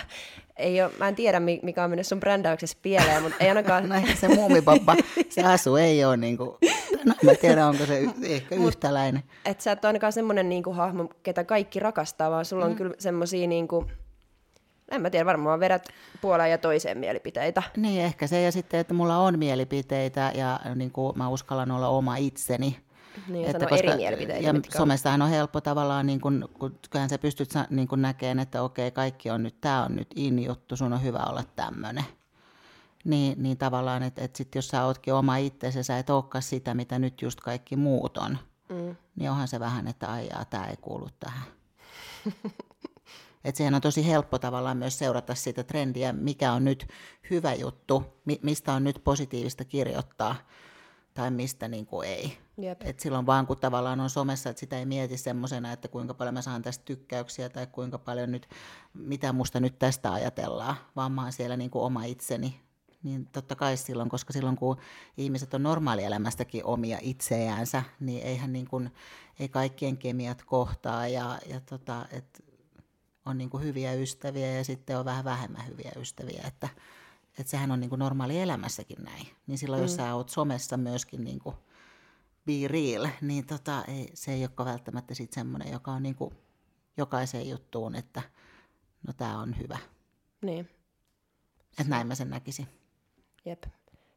[0.56, 3.88] ei ole, mä en tiedä mi- mikä on mennyt sun brändäyksessä pieleen, mutta ei ainakaan,
[3.88, 4.96] No ehkä se muumipappa,
[5.28, 6.50] se asu ei ole niin kuin,
[7.04, 9.22] no mä tiedä onko se y- ehkä yhtäläinen.
[9.44, 12.76] että sä et ole ainakaan semmoinen niinku hahmo, ketä kaikki rakastaa, vaan sulla on Mm.
[12.76, 13.86] kyllä semmosia niinku,
[14.90, 15.88] en mä tiedä, varmaan vedät
[16.20, 17.62] puoleen ja toiseen mielipiteitä.
[17.76, 21.88] Niin ehkä se ja sitten, että mulla on mielipiteitä ja niin kuin mä uskallan olla
[21.88, 22.86] oma itseni.
[23.28, 24.46] Niin, että sanoo eri mielipiteitä.
[24.46, 28.02] Ja mitkä on- somestahan on helppo tavallaan, niin kun, kun kyllähän sä pystyt niin kun
[28.02, 31.44] näkemään, että okei, kaikki on nyt, tämä on nyt in juttu, sun on hyvä olla
[31.56, 32.04] tämmöinen.
[33.04, 36.42] Niin, niin tavallaan, että, että sit jos sä ootkin oma itsesi ja sä et olekaan
[36.42, 38.96] sitä, mitä nyt just kaikki muut on, mm.
[39.16, 41.42] niin onhan se vähän, että aijaa, tämä ei kuulu tähän.
[43.46, 46.88] Että sehän on tosi helppo tavallaan myös seurata sitä trendiä, mikä on nyt
[47.30, 50.36] hyvä juttu, mi- mistä on nyt positiivista kirjoittaa
[51.14, 52.38] tai mistä niin kuin ei.
[52.58, 52.80] Jep.
[52.84, 56.34] Et silloin vaan kun tavallaan on somessa, että sitä ei mieti semmoisena, että kuinka paljon
[56.34, 58.48] mä saan tästä tykkäyksiä tai kuinka paljon nyt,
[58.94, 62.60] mitä musta nyt tästä ajatellaan, vaan mä oon siellä niin kuin oma itseni.
[63.02, 64.76] Niin totta kai silloin, koska silloin kun
[65.16, 68.90] ihmiset on normaalielämästäkin omia itseäänsä, niin eihän niin kuin,
[69.40, 72.44] ei kaikkien kemiat kohtaa ja, ja tota, et
[73.26, 76.68] on niin kuin hyviä ystäviä ja sitten on vähän vähemmän hyviä ystäviä, että,
[77.38, 79.26] että sehän on niin kuin normaali elämässäkin näin.
[79.46, 79.84] Niin silloin, mm.
[79.84, 81.56] jos sä oot somessa myöskin niin kuin
[82.46, 86.34] be real, niin tota, ei, se ei ole välttämättä sit semmoinen, joka on niin kuin
[86.96, 88.22] jokaiseen juttuun, että
[89.06, 89.78] no tämä on hyvä.
[90.42, 90.70] Niin,
[91.70, 92.68] Että näin mä sen näkisin.
[93.44, 93.64] jep.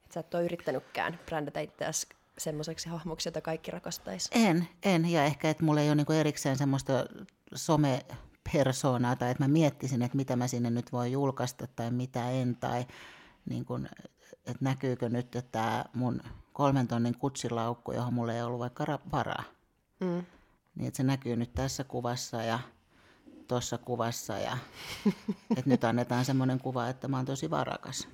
[0.06, 4.30] Et sä et ole yrittänytkään brändätä itseäsi semmoiseksi hahmoksi, jota kaikki rakastaisi.
[4.32, 5.06] En, en.
[5.06, 6.94] Ja ehkä, että mulla ei ole niinku erikseen semmoista
[8.50, 12.56] somepersoonaa, tai että mä miettisin, että mitä mä sinne nyt voi julkaista tai mitä en,
[12.56, 12.86] tai
[13.46, 13.90] niin kun,
[14.34, 16.22] että näkyykö nyt että tämä mun
[16.54, 19.44] kolmen tonnin kutsilaukku, johon mulla ei ollut vaikka ra- varaa.
[20.00, 20.26] Mm.
[20.76, 22.60] Niin, että se näkyy nyt tässä kuvassa ja
[23.48, 24.58] tuossa kuvassa, ja
[25.58, 28.08] että nyt annetaan semmoinen kuva, että mä oon tosi varakas.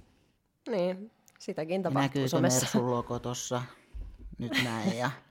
[0.69, 2.59] Niin, sitäkin Ja tapahtuu näkyykö somessa.
[2.59, 3.61] Mersun logo tuossa
[4.37, 5.11] nyt näin ja,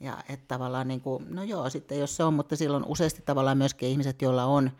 [0.00, 3.58] ja että tavallaan niin kuin, no joo sitten jos se on, mutta silloin useasti tavallaan
[3.58, 4.70] myöskin ihmiset, joilla on,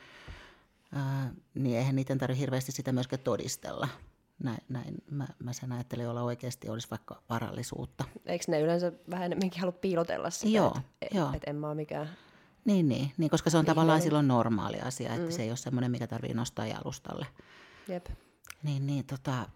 [0.94, 3.88] ää, niin eihän niiden tarvitse hirveästi sitä myöskään todistella.
[4.42, 8.04] Näin, näin mä, mä sen ajattelen, jolla oikeasti olisi vaikka varallisuutta.
[8.26, 11.30] Eikö ne yleensä vähän enemmänkin halua piilotella sitä, Joo, että joo.
[11.34, 12.10] et en mä ole mikään...
[12.64, 15.32] Niin, niin, niin koska se on tavallaan silloin normaali asia, että mm.
[15.32, 17.26] se ei ole semmoinen, mikä tarvii nostaa jalustalle.
[17.88, 18.06] Jep.
[18.62, 19.48] Niin, niin tota,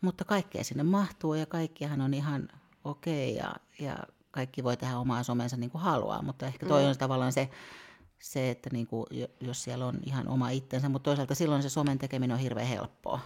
[0.00, 2.48] mutta kaikkea sinne mahtuu ja kaikkihan on ihan
[2.84, 3.96] okei ja, ja
[4.32, 6.88] kaikki voi tehdä omaa somensa niin kuin haluaa, mutta ehkä toi mm.
[6.88, 7.48] on tavallaan se,
[8.22, 11.68] se että niin kuin, jo- jos siellä on ihan oma itsensä, mutta toisaalta silloin se
[11.68, 13.20] somen tekeminen on hirveän helppoa.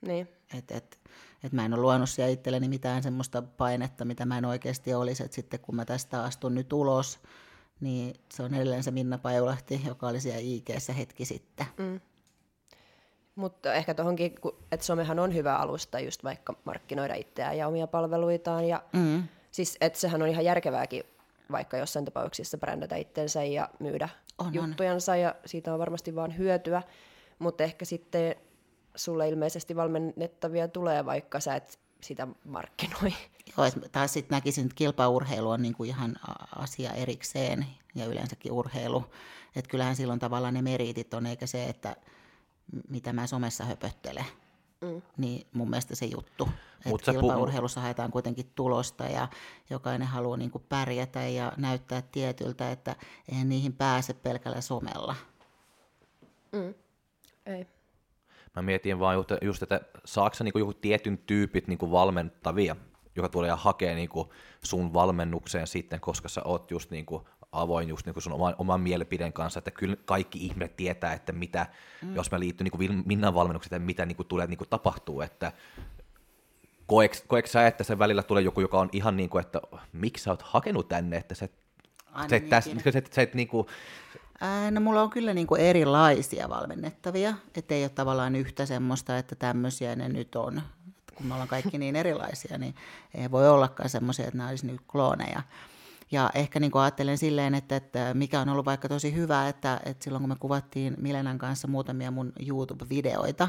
[0.00, 0.98] Niin, Et, et,
[1.44, 5.24] et mä en ole luonut siellä itselleni mitään semmoista painetta, mitä mä en oikeasti olisi.
[5.24, 7.20] Et sitten kun mä tästä astun nyt ulos,
[7.80, 11.66] niin se on edelleen se Minna Paulahti, joka oli siellä ig hetki sitten.
[11.78, 12.00] Mm.
[13.34, 14.34] mutta ehkä tuohonkin,
[14.72, 18.64] että somehan on hyvä alusta just vaikka markkinoida itseään ja omia palveluitaan.
[18.64, 19.22] Ja Mm.
[19.56, 21.02] Siis, että sehän on ihan järkevääkin
[21.52, 24.54] vaikka jossain tapauksissa brändätä itsensä ja myydä On, on.
[24.54, 26.82] juttujansa ja siitä on varmasti vaan hyötyä.
[27.38, 28.36] Mutta ehkä sitten
[28.96, 33.12] sulle ilmeisesti valmennettavia tulee, vaikka sä et sitä markkinoi.
[33.56, 36.16] Joo, taas sitten näkisin, että kilpaurheilu on niinku ihan
[36.56, 39.04] asia erikseen ja yleensäkin urheilu.
[39.56, 41.96] Että kyllähän silloin tavallaan ne meriitit on, eikä se, että
[42.88, 44.24] mitä mä somessa höpöttelen.
[44.80, 45.02] Mm.
[45.16, 46.48] Niin mun mielestä se juttu.
[46.84, 49.28] Mut Että kilpaurheilussa haetaan kuitenkin tulosta ja
[49.70, 52.96] jokainen haluaa niinku pärjätä ja näyttää tietyltä, että
[53.28, 55.16] eihän niihin pääse pelkällä somella.
[57.46, 57.66] Ei.
[58.56, 62.76] Mä mietin vaan just, just että saako niinku joku tietyn tyypit niinku valmentavia
[63.16, 64.28] joka tulee ja hakee niin kuin
[64.64, 68.80] sun valmennukseen sitten, koska sä oot just niin kuin avoin just niin sun oman, oman
[68.80, 71.66] mielipiden kanssa, että kyllä kaikki ihmiset tietää, että mitä,
[72.02, 72.14] mm.
[72.14, 75.52] jos mä liittyn niin Minnan valmennukseen, että mitä niin kuin tulee niin kuin tapahtuu, että
[76.86, 79.60] koeks, koeks sä, että se välillä tulee joku, joka on ihan niin kuin, että
[79.92, 81.50] miksi sä oot hakenut tänne, että se,
[82.28, 83.66] se, täs, se, se, se, niin kuin,
[84.40, 89.18] Ää, no mulla on kyllä niin kuin erilaisia valmennettavia, että ei ole tavallaan yhtä semmoista,
[89.18, 90.62] että tämmöisiä ne nyt on.
[91.14, 92.74] Kun me ollaan kaikki niin erilaisia, niin
[93.14, 95.42] ei voi ollakaan semmoisia, että nämä olisi nyt klooneja.
[96.10, 99.80] Ja ehkä niin kuin ajattelen silleen, että, että mikä on ollut vaikka tosi hyvä, että,
[99.84, 103.48] että silloin kun me kuvattiin Milenan kanssa muutamia mun YouTube-videoita,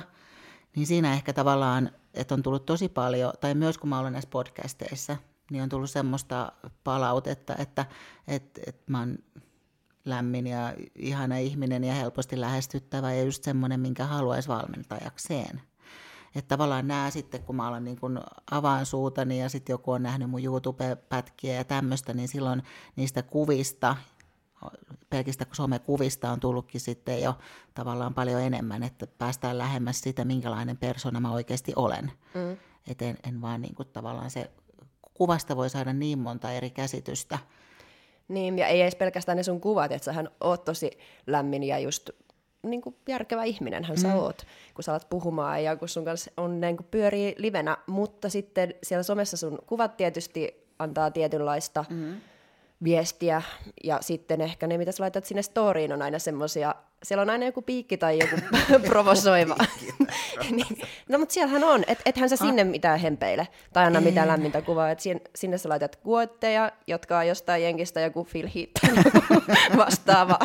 [0.76, 4.30] niin siinä ehkä tavallaan, että on tullut tosi paljon, tai myös kun mä olen näissä
[4.30, 5.18] podcasteissa,
[5.52, 6.52] niin on tullut semmoista
[6.84, 7.86] palautetta, että,
[8.28, 9.18] että, että mä oon
[10.06, 15.62] lämmin ja ihana ihminen ja helposti lähestyttävä ja just semmoinen, minkä haluaisi valmentajakseen.
[16.36, 18.20] Että tavallaan nämä sitten, kun mä olen niin kuin
[18.52, 22.64] avaan suutani ja sitten joku on nähnyt mun YouTube-pätkiä ja tämmöistä, niin silloin
[22.96, 23.96] niistä kuvista,
[25.10, 27.34] pelkistä somekuvista on tullutkin sitten jo
[27.74, 32.12] tavallaan paljon enemmän, että päästään lähemmäs sitä, minkälainen persona mä oikeasti olen.
[32.34, 32.58] Mm.
[32.88, 34.52] Että en, en vaan niin kuin tavallaan se,
[35.13, 37.39] kuvasta voi saada niin monta eri käsitystä.
[38.28, 40.91] Niin, ja ei edes pelkästään ne sun kuvat, että sähän oot tosi
[41.28, 42.10] lämmin ja just
[42.63, 44.15] niin kuin järkevä ihminenhän sä mm.
[44.15, 48.30] oot, kun sä alat puhumaan ja kun sun kanssa on, niin kuin pyörii livenä, mutta
[48.30, 52.15] sitten siellä somessa sun kuvat tietysti antaa tietynlaista mm.
[52.84, 53.42] Viestiä
[53.84, 57.46] ja sitten ehkä ne, mitä sä laitat sinne storyin, on aina semmoisia siellä on aina
[57.46, 58.36] joku piikki tai joku
[58.90, 59.56] provosoiva.
[60.52, 60.78] niin,
[61.10, 62.48] no mutta siellähän on, et, ethän sä ah.
[62.48, 67.18] sinne mitään hempeile tai anna mitään lämmintä kuvaa, että sinne, sinne sä laitat kuotteja, jotka
[67.18, 69.02] on jostain jenkistä joku Phil Heath
[69.86, 70.40] vastaava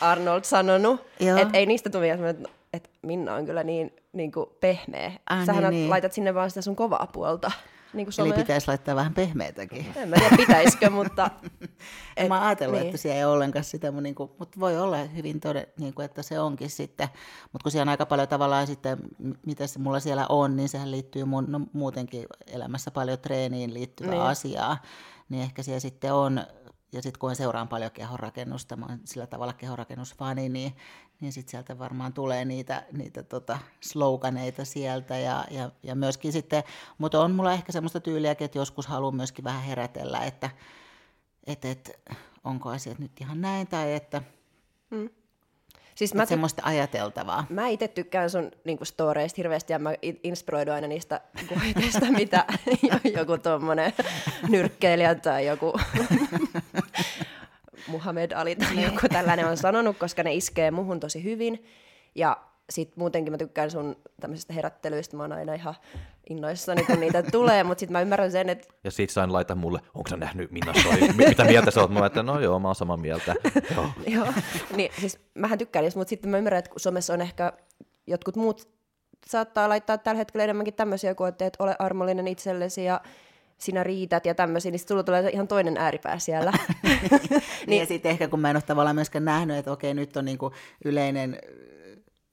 [0.00, 1.06] Arnold sanonut,
[1.40, 5.12] että ei niistä tule että et Minna on kyllä niin, niin kuin pehmeä.
[5.30, 5.90] Ah, Sähän niin, niin.
[5.90, 7.50] laitat sinne vaan sitä sun kovaa puolta.
[7.92, 9.86] Niin kuin Eli pitäisi laittaa vähän pehmeätäkin.
[9.96, 11.30] En mä tiedä, pitäisikö, mutta...
[12.16, 12.86] Et, mä ajatellut, niin.
[12.86, 15.94] että siellä ei ole ollenkaan sitä, mutta, niin kuin, mutta voi olla hyvin tode, niin
[15.94, 17.08] kuin, että se onkin sitten.
[17.52, 18.98] Mutta kun siellä on aika paljon tavallaan sitten,
[19.46, 24.14] mitä se mulla siellä on, niin sehän liittyy mun, no, muutenkin elämässä paljon treeniin liittyvää
[24.14, 24.22] niin.
[24.22, 24.82] asiaa.
[25.28, 26.44] Niin ehkä siellä sitten on
[26.92, 30.72] ja sitten kun seuraan paljon kehonrakennusta, mä olen sillä tavalla kehonrakennusfani, niin,
[31.20, 36.62] niin sitten sieltä varmaan tulee niitä, niitä tota sloganeita sieltä ja, ja, ja myöskin sitten,
[36.98, 40.50] mutta on mulla ehkä semmoista tyyliäkin, että joskus haluan myöskin vähän herätellä, että
[41.46, 42.00] et, et,
[42.44, 44.22] onko asiat nyt ihan näin tai että
[44.90, 45.10] mm.
[45.94, 47.46] Siis mä ty- semmoista ajateltavaa.
[47.48, 52.44] Mä itse tykkään sun niinku, storeista hirveästi ja mä inspiroidun aina niistä kohteista, mitä
[53.18, 53.92] joku tuommoinen
[54.48, 55.72] nyrkkeilijä tai joku
[57.86, 58.84] Muhammed Ali tai niin.
[58.84, 61.64] joku tällainen on sanonut, koska ne iskee muhun tosi hyvin.
[62.14, 62.36] Ja
[62.70, 65.74] sit muutenkin mä tykkään sun tämmöisistä herättelyistä, mä oon aina ihan
[66.30, 68.68] innoissani, kun niitä tulee, mutta sitten mä ymmärrän sen, että...
[68.84, 71.90] Ja sit sain laita mulle, onko sä nähnyt Minna Story, mitä mieltä sä oot?
[71.90, 73.34] Mä että no joo, mä oon samaa mieltä.
[73.74, 73.90] joo.
[74.06, 74.32] joo.
[74.76, 77.52] Niin, siis mähän tykkään niistä, mutta sitten mä ymmärrän, että somessa on ehkä
[78.06, 78.68] jotkut muut
[79.26, 83.00] saattaa laittaa tällä hetkellä enemmänkin tämmöisiä kuin, että ole armollinen itsellesi ja
[83.58, 86.52] sinä riität ja tämmöisiä, niin sulla tulee ihan toinen ääripää siellä.
[86.82, 90.16] niin, niin, ja sitten ehkä kun mä en ole tavallaan myöskään nähnyt, että okei, nyt
[90.16, 90.52] on niinku
[90.84, 91.38] yleinen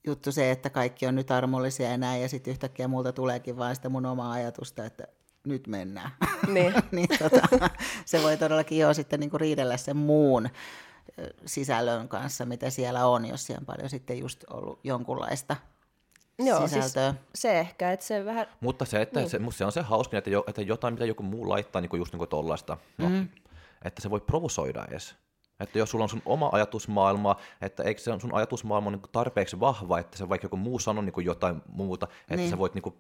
[0.08, 3.76] juttu se, että kaikki on nyt armollisia ja näin, ja sitten yhtäkkiä multa tuleekin vaan
[3.76, 5.08] sitä mun omaa ajatusta, että
[5.48, 6.12] nyt mennään.
[6.48, 6.74] Niin.
[6.92, 7.70] niin tota,
[8.06, 10.50] se voi todellakin jo sitten niinku riidellä sen muun
[11.46, 15.56] sisällön kanssa, mitä siellä on, jos siellä on paljon sitten just ollut jonkunlaista
[16.40, 17.12] Joo, sisältöä.
[17.12, 18.48] Siis se ehkä, että se vähän...
[18.60, 19.30] Mutta se, että niin.
[19.30, 22.00] se, se on se hauska, että, jo, että jotain, mitä joku muu laittaa niin kuin
[22.00, 23.28] just niin kuin tollaista, no, mm.
[23.86, 25.16] että se voi provosoida edes.
[25.60, 30.00] Että jos sulla on sun oma ajatusmaailma, että eikö se sun ajatusmaailma niin tarpeeksi vahva,
[30.00, 32.50] että se vaikka joku muu sanoo niin jotain muuta, että niin.
[32.50, 32.96] sä voit niin kuin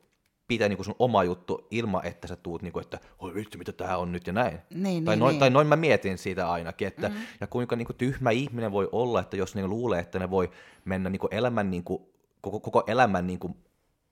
[0.47, 3.57] pitää niin kuin sun oma juttu ilman, että sä tuut, niin kuin, että oi vitsi,
[3.57, 4.59] mitä tää on nyt ja näin.
[4.69, 5.39] Niin, tai, niin, noin, niin.
[5.39, 7.15] tai noin mä mietin siitä ainakin, että mm.
[7.41, 10.51] ja kuinka niin kuin tyhmä ihminen voi olla, että jos niin luulee, että ne voi
[10.85, 12.03] mennä niin kuin elämän, niin kuin,
[12.45, 13.57] koko, koko elämän niin kuin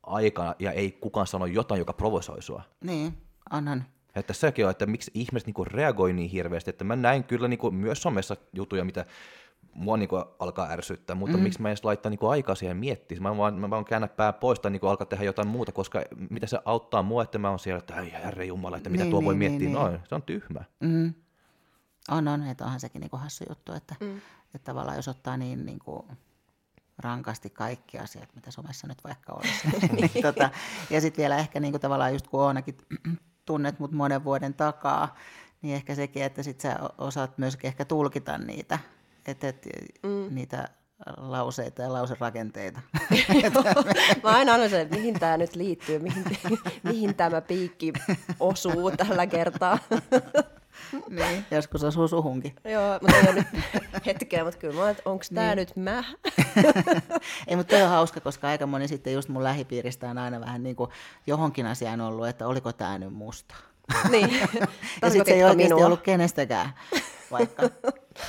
[0.04, 2.62] aikana ja ei kukaan sano jotain, joka provosoi sua.
[2.82, 3.18] Niin,
[3.52, 3.86] onhan.
[4.16, 7.72] Että sekin on, että miksi ihmiset niinku reagoi niin hirveästi, että mä näin kyllä niinku
[7.72, 9.06] myös somessa jutuja, mitä
[9.74, 11.44] mua niinku alkaa ärsyttää, mutta mm.
[11.44, 13.20] miksi mä edes laittaa niinku aikaa siihen miettiä.
[13.20, 16.48] Mä vaan, mä vaan käännä pää pois tai niinku alkaa tehdä jotain muuta, koska mitä
[16.48, 19.20] se auttaa mua, että mä oon siellä, että ei herre jumala, että mitä niin, tuo
[19.20, 19.68] niin, voi niin, miettiä.
[19.68, 19.74] Niin.
[19.74, 20.64] Noin, se on tyhmä.
[20.80, 21.14] Mm.
[22.12, 24.18] On, on, että onhan sekin niinku hassu juttu, että, mm.
[24.56, 26.04] että tavallaan jos ottaa niin, niin kuin
[26.98, 29.68] rankasti kaikki asiat, mitä somessa nyt vaikka olisi.
[29.92, 30.50] niin, tota,
[30.90, 32.78] ja sitten vielä ehkä niin kuin tavallaan just kun Oonakin
[33.46, 35.16] tunnet mut monen vuoden takaa,
[35.62, 38.80] niin ehkä sekin, että sit sä osaat myöskin ehkä tulkita niitä,
[39.26, 39.68] että et,
[40.04, 40.36] mm.
[40.36, 40.70] niitä
[41.18, 42.82] lauseita ja lauserakenteita.
[44.24, 46.24] Mä aina olen se, että mihin tämä nyt liittyy, mihin,
[46.84, 47.94] mihin tämä piikki
[48.40, 49.80] osuu tällä kertaa.
[51.10, 52.56] niin, joskus osuu suhunkin.
[52.66, 55.58] Joo, mutta ei ole nyt hetkeä, mutta kyllä mä onko tämä niin.
[55.58, 56.04] nyt mä?
[57.48, 60.76] ei, mutta on hauska, koska aika moni sitten just mun lähipiiristä on aina vähän niin
[60.76, 60.90] kuin
[61.28, 63.56] johonkin asiaan ollut, että oliko tämä nyt musta.
[64.10, 64.40] Niin.
[65.02, 65.86] ja sitten se ei oikeasti minua?
[65.86, 66.74] ollut kenestäkään,
[67.32, 67.70] vaikka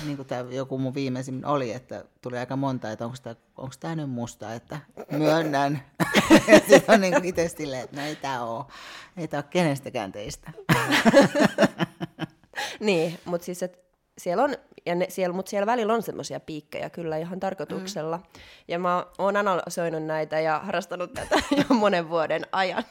[0.05, 3.75] niin kuin tämä joku mun viimeisin oli, että tuli aika monta, että onko tämä, onko
[3.81, 4.79] tämä nyt musta, että
[5.11, 5.83] myönnän.
[6.69, 8.65] sitten on niin kuin itse silleen, että no ei tämä ole,
[9.17, 10.51] ei tämä ole kenestäkään teistä.
[12.85, 13.79] Niin, mutta siis että
[14.19, 18.17] siellä on, ja ne, siellä, mutta siellä välillä on semmoisia piikkejä kyllä ihan tarkoituksella.
[18.17, 18.25] Mm.
[18.69, 21.37] Ja mä oon analysoinut näitä ja harrastanut tätä
[21.69, 22.85] jo monen vuoden ajan.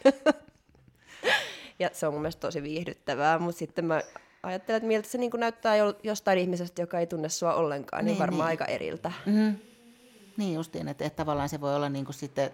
[1.79, 4.01] ja se on mun mielestä tosi viihdyttävää, mutta sitten mä
[4.43, 8.19] ajattelen, että miltä se niin näyttää jostain ihmisestä, joka ei tunne sua ollenkaan, niin, niin
[8.19, 8.47] varmaan niin.
[8.47, 9.11] aika eriltä.
[9.25, 9.55] Mm.
[10.37, 12.51] Niin justiin, että, että tavallaan se voi olla niin kuin sitten,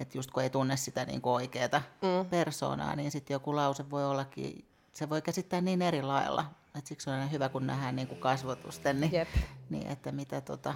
[0.00, 2.26] että just kun ei tunne sitä niin kuin oikeaa mm.
[2.30, 6.44] persoonaa, niin sitten joku lause voi ollakin, se voi käsittää niin eri lailla.
[6.78, 9.28] Että siksi on hyvä, kun nähdään niin kuin kasvotusten, niin, Jep.
[9.70, 10.74] niin että mitä, tota,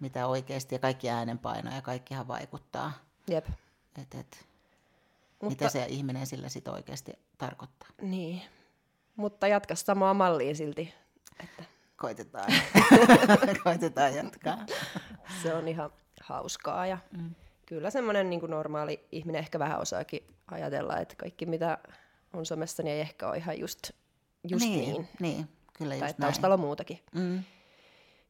[0.00, 2.92] mitä oikeasti ja kaikki äänenpaino ja kaikkihan vaikuttaa.
[3.30, 3.46] Jep.
[4.02, 4.48] Et, et,
[5.42, 5.48] Mutta...
[5.48, 7.88] Mitä se ihminen sillä sitten oikeasti tarkoittaa.
[8.02, 8.42] Niin.
[9.16, 10.94] Mutta jatka samaa mallia silti.
[11.42, 11.64] Että...
[11.96, 12.52] Koitetaan.
[13.64, 14.66] Koitetaan jatkaa.
[15.42, 15.90] Se on ihan
[16.22, 17.34] hauskaa ja mm.
[17.66, 21.78] kyllä semmoinen niin normaali ihminen ehkä vähän osaakin ajatella, että kaikki mitä
[22.32, 23.90] on somessa, niin ei ehkä ole ihan just,
[24.50, 24.92] just niin.
[24.92, 25.08] niin.
[25.20, 25.48] niin.
[25.78, 27.44] Kyllä just tai taustalla on muutakin mm.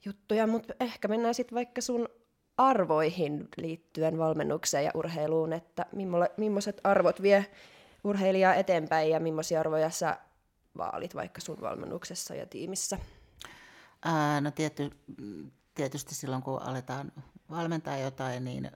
[0.04, 2.08] juttuja, mutta ehkä mennään sitten vaikka sun
[2.56, 5.86] arvoihin liittyen valmennukseen ja urheiluun, että
[6.36, 7.46] millaiset arvot vie
[8.04, 10.18] urheilijaa eteenpäin ja millaisia arvoja sä
[10.76, 12.98] vaalit vaikka sun valmennuksessa ja tiimissä?
[14.04, 14.90] Ää, no tietty,
[15.74, 17.12] tietysti silloin, kun aletaan
[17.50, 18.70] valmentaa jotain, niin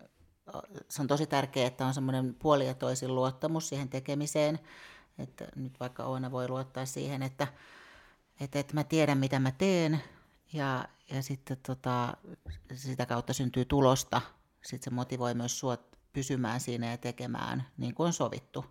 [0.89, 4.59] se on tosi tärkeää, että on semmoinen puoli ja toisin luottamus siihen tekemiseen.
[5.19, 7.47] Että nyt vaikka Oona voi luottaa siihen, että,
[8.41, 10.03] että, että mä tiedän, mitä mä teen,
[10.53, 12.17] ja, ja sitten tota,
[12.75, 14.21] sitä kautta syntyy tulosta.
[14.63, 15.79] Sitten se motivoi myös sua
[16.13, 18.65] pysymään siinä ja tekemään niin kuin on sovittu.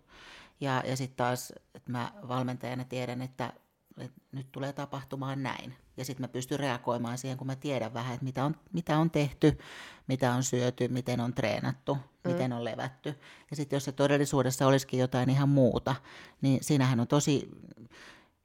[0.60, 3.52] Ja, ja sitten taas, että mä valmentajana tiedän, että,
[3.98, 5.74] että nyt tulee tapahtumaan näin.
[5.96, 9.10] Ja sitten mä pystyn reagoimaan siihen, kun mä tiedän vähän, että mitä on, mitä on
[9.10, 9.58] tehty,
[10.06, 12.30] mitä on syöty, miten on treenattu, mm.
[12.30, 13.14] miten on levätty.
[13.50, 15.94] Ja sitten jos se todellisuudessa olisikin jotain ihan muuta,
[16.40, 17.48] niin siinähän on tosi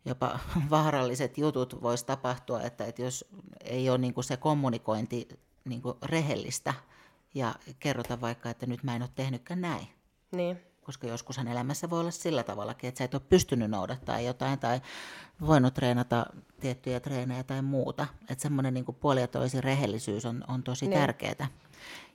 [0.05, 3.25] jopa vaaralliset jutut voisi tapahtua, että, että jos
[3.63, 5.27] ei ole niin kuin se kommunikointi
[5.65, 6.73] niin kuin rehellistä
[7.33, 9.87] ja kerrota vaikka, että nyt mä en ole tehnytkään näin.
[10.31, 14.59] Niin koska joskushan elämässä voi olla sillä tavallakin, että sä et ole pystynyt noudattaa jotain
[14.59, 14.81] tai
[15.41, 16.25] voinut treenata
[16.59, 18.07] tiettyjä treenejä tai muuta.
[18.29, 20.99] Että semmoinen niin puoli ja toisin rehellisyys on, on tosi niin.
[20.99, 21.47] tärkeää.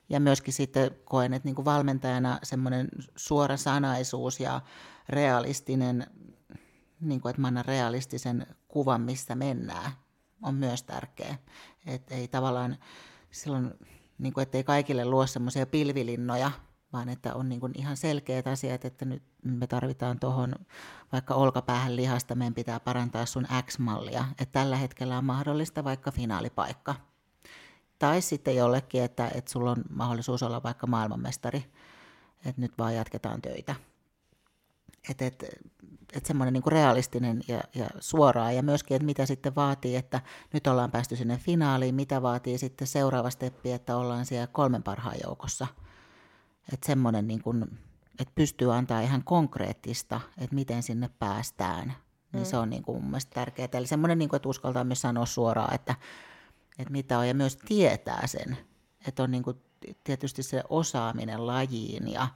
[0.09, 4.61] Ja myöskin sitten koen, että niin kuin valmentajana semmoinen suora sanaisuus ja
[5.09, 6.07] realistinen,
[7.01, 9.91] niin kuin, että mä annan realistisen kuvan, mistä mennään,
[10.41, 11.35] on myös tärkeä.
[11.85, 12.77] Että ei tavallaan
[13.31, 13.73] silloin,
[14.17, 16.51] niin kuin, ettei kaikille luo semmoisia pilvilinnoja,
[16.93, 20.55] vaan että on niin kuin ihan selkeät asiat, että nyt me tarvitaan tuohon
[21.11, 26.95] vaikka olkapäähän lihasta, meidän pitää parantaa sun X-mallia, että tällä hetkellä on mahdollista vaikka finaalipaikka.
[27.99, 31.65] Tai sitten jollekin, että, että sulla on mahdollisuus olla vaikka maailmanmestari,
[32.45, 33.75] että nyt vaan jatketaan töitä.
[35.09, 35.45] Että et,
[36.13, 40.21] et semmoinen niin realistinen ja, ja suoraa ja myöskin, että mitä sitten vaatii, että
[40.53, 45.17] nyt ollaan päästy sinne finaaliin, mitä vaatii sitten seuraava steppi, että ollaan siellä kolmen parhaan
[45.23, 45.67] joukossa–
[46.73, 47.63] että semmoinen, niin kuin,
[48.19, 51.93] että pystyy antaa ihan konkreettista, että miten sinne päästään,
[52.33, 52.45] niin mm.
[52.45, 53.69] se on niin kuin mun mielestä tärkeää.
[53.73, 55.95] Eli semmoinen, niin kuin, että uskaltaa myös sanoa suoraan, että,
[56.79, 58.57] että mitä on, ja myös tietää sen,
[59.07, 59.57] että on niin kuin
[60.03, 62.27] tietysti se osaaminen lajiin ja,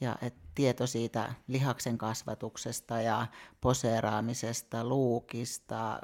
[0.00, 3.26] ja et tieto siitä lihaksen kasvatuksesta ja
[3.60, 6.00] poseeraamisesta, luukista,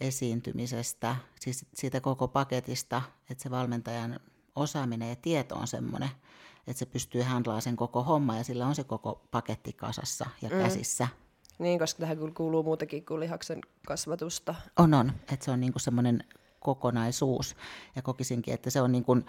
[0.00, 4.20] esiintymisestä, siis siitä koko paketista, että se valmentajan
[4.56, 6.10] osaaminen ja tieto on semmoinen,
[6.68, 10.48] että se pystyy handlaamaan sen koko homma ja sillä on se koko paketti kasassa ja
[10.48, 10.58] mm.
[10.62, 11.08] käsissä.
[11.58, 14.54] Niin, koska tähän kyllä kuuluu muutakin kuin lihaksen kasvatusta.
[14.76, 15.12] On, on.
[15.32, 16.24] Että se on niinku semmoinen
[16.60, 17.56] kokonaisuus.
[17.96, 19.26] Ja kokisinkin, että se on niin kuin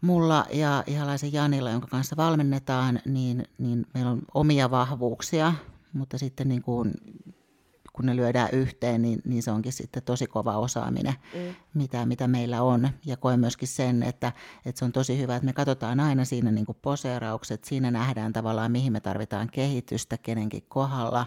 [0.00, 5.54] mulla ja ihalaisen Janilla, jonka kanssa valmennetaan, niin, niin meillä on omia vahvuuksia,
[5.92, 6.92] mutta sitten niin kuin
[7.94, 11.54] kun ne lyödään yhteen, niin, niin se onkin sitten tosi kova osaaminen, mm.
[11.74, 12.88] mitä, mitä meillä on.
[13.06, 14.32] Ja koen myöskin sen, että,
[14.66, 18.32] että se on tosi hyvä, että me katsotaan aina siinä niin kuin poseeraukset, siinä nähdään
[18.32, 21.26] tavallaan, mihin me tarvitaan kehitystä kenenkin kohdalla,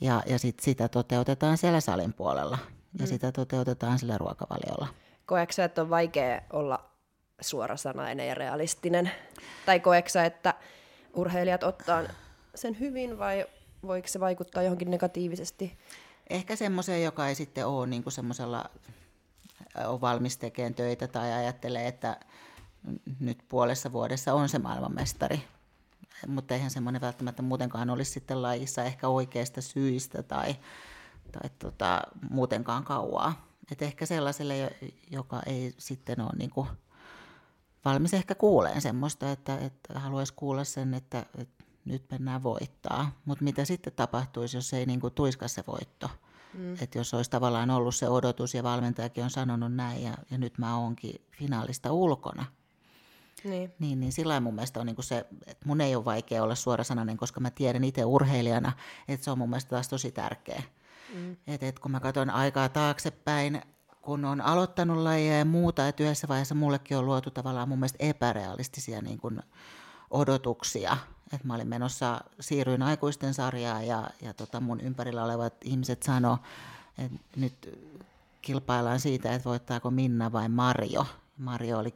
[0.00, 2.58] ja, ja sit sitä toteutetaan siellä salin puolella,
[2.98, 3.06] ja mm.
[3.06, 4.88] sitä toteutetaan sillä ruokavaliolla.
[5.26, 6.90] Koetko että on vaikea olla
[7.40, 9.10] suorasanainen ja realistinen?
[9.66, 10.54] Tai koeksa, että
[11.14, 12.02] urheilijat ottaa
[12.54, 13.46] sen hyvin vai
[13.86, 15.78] voiko se vaikuttaa johonkin negatiivisesti?
[16.30, 18.70] Ehkä semmoiseen, joka ei sitten ole niin semmoisella
[19.86, 22.20] on valmis tekemään töitä tai ajattelee, että
[23.20, 25.44] nyt puolessa vuodessa on se maailmanmestari.
[26.26, 30.56] Mutta eihän semmoinen välttämättä muutenkaan olisi sitten lajissa ehkä oikeista syistä tai,
[31.32, 33.46] tai tota, muutenkaan kauaa.
[33.72, 34.76] Et ehkä sellaiselle,
[35.10, 36.68] joka ei sitten ole niin kuin
[37.84, 41.55] valmis ehkä kuuleen semmoista, että, että haluaisi kuulla sen, että, että
[41.86, 43.12] nyt mennään voittaa.
[43.24, 46.10] Mutta mitä sitten tapahtuisi, jos ei niin kuin tuiska se voitto?
[46.54, 46.74] Mm.
[46.80, 50.58] Että jos olisi tavallaan ollut se odotus ja valmentajakin on sanonut näin ja, ja nyt
[50.58, 52.46] mä oonkin finaalista ulkona.
[53.44, 53.72] Niin.
[53.78, 57.16] Niin, niin sillä mun mielestä on niin se, että mun ei ole vaikea olla suorasanainen,
[57.16, 58.72] koska mä tiedän itse urheilijana,
[59.08, 60.62] että se on mun mielestä taas tosi tärkeä.
[61.14, 61.36] Mm.
[61.46, 63.62] Että et kun mä katson aikaa taaksepäin,
[64.02, 67.98] kun on aloittanut lajia ja muuta, että yhdessä vaiheessa mullekin on luotu tavallaan mun mielestä
[68.00, 69.42] epärealistisia niin kuin
[70.10, 70.96] odotuksia.
[71.32, 76.38] Että mä olin menossa, siirryin aikuisten sarjaan ja, ja tota mun ympärillä olevat ihmiset sanoi,
[76.98, 77.78] että nyt
[78.42, 81.06] kilpaillaan siitä, että voittaako Minna vai Marjo.
[81.38, 81.94] Marjo oli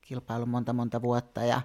[0.00, 1.62] kilpailu monta monta vuotta ja,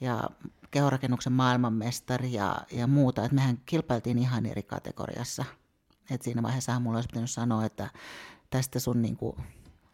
[0.00, 0.30] ja
[0.70, 3.24] kehorakennuksen maailmanmestari ja, ja muuta.
[3.24, 5.44] Että mehän kilpailtiin ihan eri kategoriassa.
[6.10, 7.90] Et siinä vaiheessa mulla olisi pitänyt sanoa, että
[8.50, 9.36] tästä sun niinku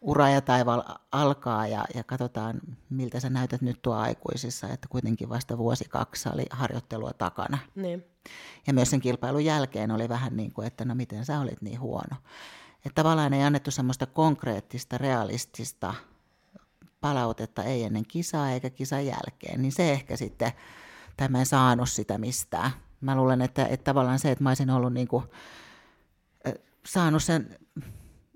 [0.05, 5.29] ura ja taival alkaa ja, ja katsotaan, miltä sä näytät nyt tuo aikuisissa, että kuitenkin
[5.29, 7.57] vasta vuosi kaksi oli harjoittelua takana.
[7.75, 8.05] Niin.
[8.67, 11.79] Ja myös sen kilpailun jälkeen oli vähän niin kuin, että no miten sä olit niin
[11.79, 12.15] huono.
[12.85, 15.93] Että tavallaan ei annettu semmoista konkreettista, realistista
[17.01, 20.51] palautetta ei ennen kisaa eikä kisan jälkeen, niin se ehkä sitten,
[21.17, 22.71] tai mä en saanut sitä mistään.
[23.01, 25.23] Mä luulen, että, että tavallaan se, että mä olisin ollut niin kuin,
[26.85, 27.57] saanut sen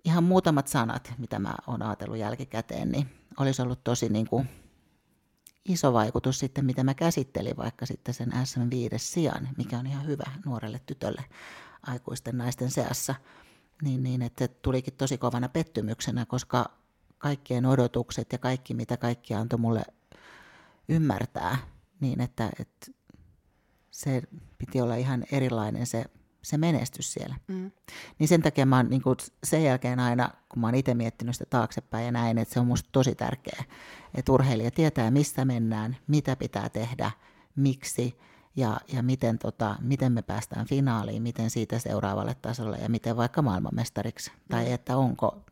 [0.03, 4.49] ihan muutamat sanat, mitä mä oon ajatellut jälkikäteen, niin olisi ollut tosi niin kuin
[5.65, 10.31] iso vaikutus sitten, mitä mä käsittelin vaikka sitten sen SM5 sijaan, mikä on ihan hyvä
[10.45, 11.25] nuorelle tytölle
[11.81, 13.15] aikuisten naisten seassa.
[13.81, 16.65] Niin, niin että tulikin tosi kovana pettymyksenä, koska
[17.17, 19.83] kaikkien odotukset ja kaikki, mitä kaikki antoi mulle
[20.89, 21.57] ymmärtää,
[21.99, 22.91] niin että, että
[23.91, 24.21] se
[24.57, 26.05] piti olla ihan erilainen se
[26.41, 27.35] se menestys siellä.
[27.47, 27.71] Mm.
[28.19, 31.35] Niin sen takia mä oon niin kuin sen jälkeen aina, kun mä oon itse miettinyt
[31.35, 33.63] sitä taaksepäin ja näin, että se on musta tosi tärkeää,
[34.15, 37.11] että urheilija tietää, mistä mennään, mitä pitää tehdä,
[37.55, 38.19] miksi
[38.55, 43.41] ja, ja miten, tota, miten me päästään finaaliin, miten siitä seuraavalle tasolle ja miten vaikka
[43.41, 44.31] maailmanmestariksi.
[44.31, 44.37] Mm.
[44.49, 45.45] Tai että onko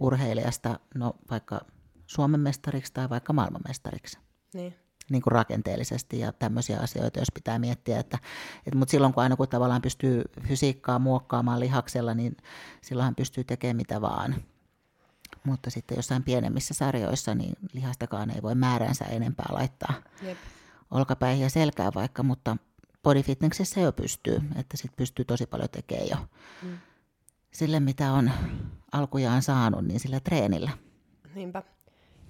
[0.00, 1.60] urheilijasta no, vaikka
[2.06, 4.18] Suomen mestariksi tai vaikka maailmanmestariksi.
[4.54, 4.74] Niin
[5.10, 7.98] niin kuin rakenteellisesti ja tämmöisiä asioita, jos pitää miettiä.
[7.98, 8.18] Että,
[8.66, 12.36] että, mutta silloin kun aina kun tavallaan pystyy fysiikkaa muokkaamaan lihaksella, niin
[12.80, 14.34] silloinhan pystyy tekemään mitä vaan.
[15.44, 20.38] Mutta sitten jossain pienemmissä sarjoissa, niin lihastakaan ei voi määränsä enempää laittaa Jep.
[20.90, 22.56] olkapäihin ja selkää vaikka, mutta
[23.02, 26.16] bodyfitnessissä jo pystyy, että sitten pystyy tosi paljon tekemään jo
[26.62, 26.78] mm.
[27.50, 28.30] sille, mitä on
[28.92, 30.70] alkujaan saanut, niin sillä treenillä.
[31.34, 31.62] Niinpä.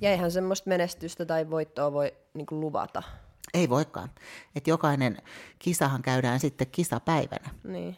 [0.01, 3.03] Ja eihän semmoista menestystä tai voittoa voi niin kuin luvata.
[3.55, 4.11] Ei voikaan.
[4.57, 5.16] että jokainen
[5.59, 7.51] kisahan käydään sitten kisapäivänä.
[7.64, 7.96] Niin.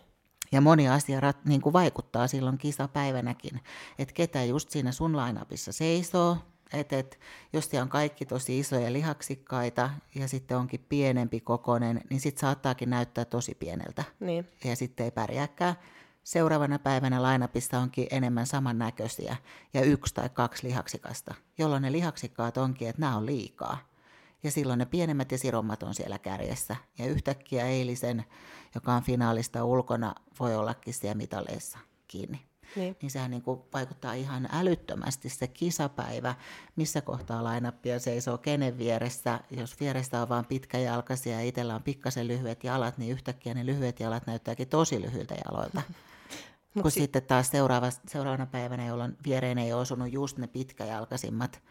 [0.52, 3.60] Ja moni asia rat, niin kuin vaikuttaa silloin kisapäivänäkin,
[3.98, 6.36] että ketä just siinä sun lainapissa seisoo,
[6.72, 7.20] että et,
[7.52, 12.90] jos siellä on kaikki tosi isoja lihaksikkaita ja sitten onkin pienempi kokonen, niin sitten saattaakin
[12.90, 14.04] näyttää tosi pieneltä.
[14.20, 14.48] Niin.
[14.64, 15.74] Ja sitten ei pärjääkään
[16.24, 19.36] seuraavana päivänä lainapista onkin enemmän samannäköisiä
[19.74, 23.78] ja yksi tai kaksi lihaksikasta, jolloin ne lihaksikkaat onkin, että nämä on liikaa.
[24.42, 26.76] Ja silloin ne pienemmät ja sirommat on siellä kärjessä.
[26.98, 28.24] Ja yhtäkkiä eilisen,
[28.74, 32.40] joka on finaalista ulkona, voi ollakin siellä mitaleissa kiinni.
[32.76, 32.96] Niin.
[33.02, 36.34] niin sehän niin kuin vaikuttaa ihan älyttömästi se kisapäivä,
[36.76, 39.40] missä kohtaa lainappia seisoo kenen vieressä.
[39.50, 44.00] Jos vierestä on vain pitkäjalkaisia ja itsellä on pikkasen lyhyet jalat, niin yhtäkkiä ne lyhyet
[44.00, 45.82] jalat näyttääkin tosi lyhyiltä jaloilta.
[46.82, 51.62] Kun si- sitten taas seuraava, seuraavana päivänä, jolloin viereen ei ole osunut just ne pitkäjalkaisimmat,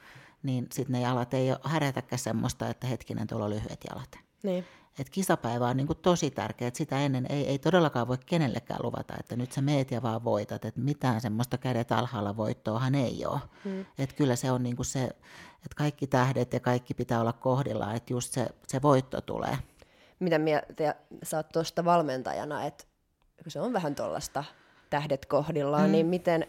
[0.43, 4.19] niin sitten ne jalat ei ole härätäkään semmoista, että hetkinen, tuolla on lyhyet jalat.
[4.43, 4.65] Niin.
[4.99, 8.79] Et kisapäivä on niin kuin tosi tärkeä, että sitä ennen ei, ei todellakaan voi kenellekään
[8.83, 13.25] luvata, että nyt sä meet ja vaan voitat, että mitään semmoista kädet alhaalla voittoahan ei
[13.25, 13.39] ole.
[13.63, 13.85] Hmm.
[13.97, 15.03] Että kyllä se on niin kuin se,
[15.53, 19.57] että kaikki tähdet ja kaikki pitää olla kohdillaan, että just se, se voitto tulee.
[20.19, 22.83] Mitä mieltä sä oot tuosta valmentajana, että
[23.47, 24.43] se on vähän tuollaista
[24.91, 25.91] tähdet kohdillaan, mm.
[25.91, 26.47] niin miten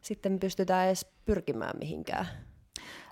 [0.00, 2.26] sitten pystytään edes pyrkimään mihinkään?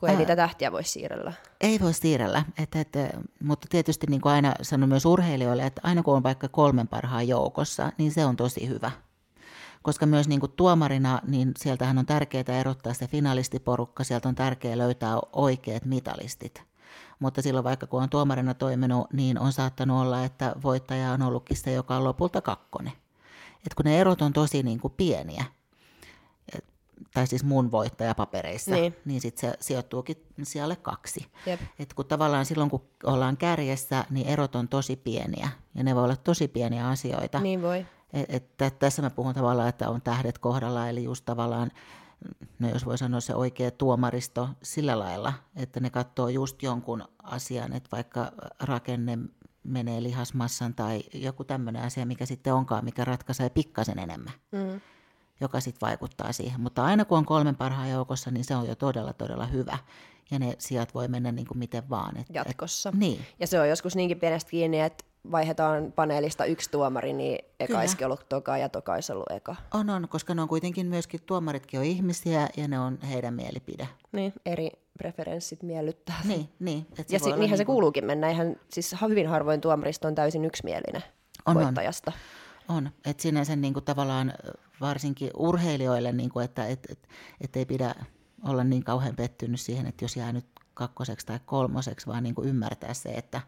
[0.01, 1.33] kun ei Ää, niitä tähtiä voi siirrellä.
[1.61, 2.89] Ei voi siirrellä, et, et,
[3.43, 7.29] mutta tietysti niin kuin aina sanon myös urheilijoille, että aina kun on vaikka kolmen parhaan
[7.29, 8.91] joukossa, niin se on tosi hyvä.
[9.83, 14.79] koska myös niin kuin tuomarina, niin sieltähän on tärkeää erottaa se finalistiporukka, sieltä on tärkeää
[14.79, 16.63] löytää oikeat mitalistit.
[17.19, 21.57] Mutta silloin vaikka kun on tuomarina toiminut, niin on saattanut olla, että voittaja on ollutkin
[21.57, 22.93] se, joka on lopulta kakkonen.
[23.69, 25.45] Et kun ne erot on tosi niin kuin pieniä,
[26.57, 26.65] et,
[27.15, 31.27] tai siis mun voittajapapereissa, niin, niin sitten se sijoittuukin siellä kaksi.
[31.47, 31.61] Jep.
[31.79, 36.05] Et kun tavallaan silloin, kun ollaan kärjessä, niin erot on tosi pieniä, ja ne voi
[36.05, 37.41] olla tosi pieniä asioita.
[37.41, 37.87] Niin voi.
[38.13, 41.71] Et, et, tässä mä puhun tavallaan, että on tähdet kohdalla, eli just tavallaan,
[42.59, 47.73] no jos voi sanoa se oikea tuomaristo sillä lailla, että ne katsoo just jonkun asian,
[47.73, 49.19] että vaikka rakenne
[49.69, 54.81] menee lihasmassan tai joku tämmöinen asia, mikä sitten onkaan, mikä ratkaisee pikkasen enemmän, mm.
[55.41, 56.61] joka sitten vaikuttaa siihen.
[56.61, 59.79] Mutta aina kun on kolmen parhaan joukossa, niin se on jo todella, todella hyvä.
[60.31, 62.17] Ja ne sijat voi mennä niin kuin miten vaan.
[62.17, 62.89] Et, Jatkossa.
[62.89, 63.21] Et, niin.
[63.41, 68.05] Ja se on joskus niinkin pienestä kiinni, että vaihdetaan paneelista yksi tuomari, niin eka olisi
[68.05, 69.57] ollut toka ja toka olisi ollut eka.
[69.75, 73.89] On, on, koska ne on kuitenkin myöskin, tuomaritkin on ihmisiä ja ne on heidän mielipide.
[74.13, 76.21] Niin, eri preferenssit miellyttää.
[76.25, 76.87] Niin, niin.
[76.95, 78.31] Se ja si- niinhän niin se kuuluukin mennä.
[78.31, 81.03] Ihan, siis hyvin harvoin tuomarista on täysin yksimielinen
[81.47, 82.13] on, voittajasta.
[82.69, 82.91] On, on.
[83.07, 84.33] että sinänsä niin kuin tavallaan
[84.81, 87.09] varsinkin urheilijoille, niin kuin, että et, et,
[87.41, 87.95] et ei pidä
[88.45, 92.49] olla niin kauhean pettynyt siihen, että jos jää nyt kakkoseksi tai kolmoseksi, vaan niin kuin
[92.49, 93.41] ymmärtää se, että,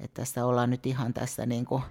[0.00, 1.82] että tässä ollaan nyt ihan tässä niin kuin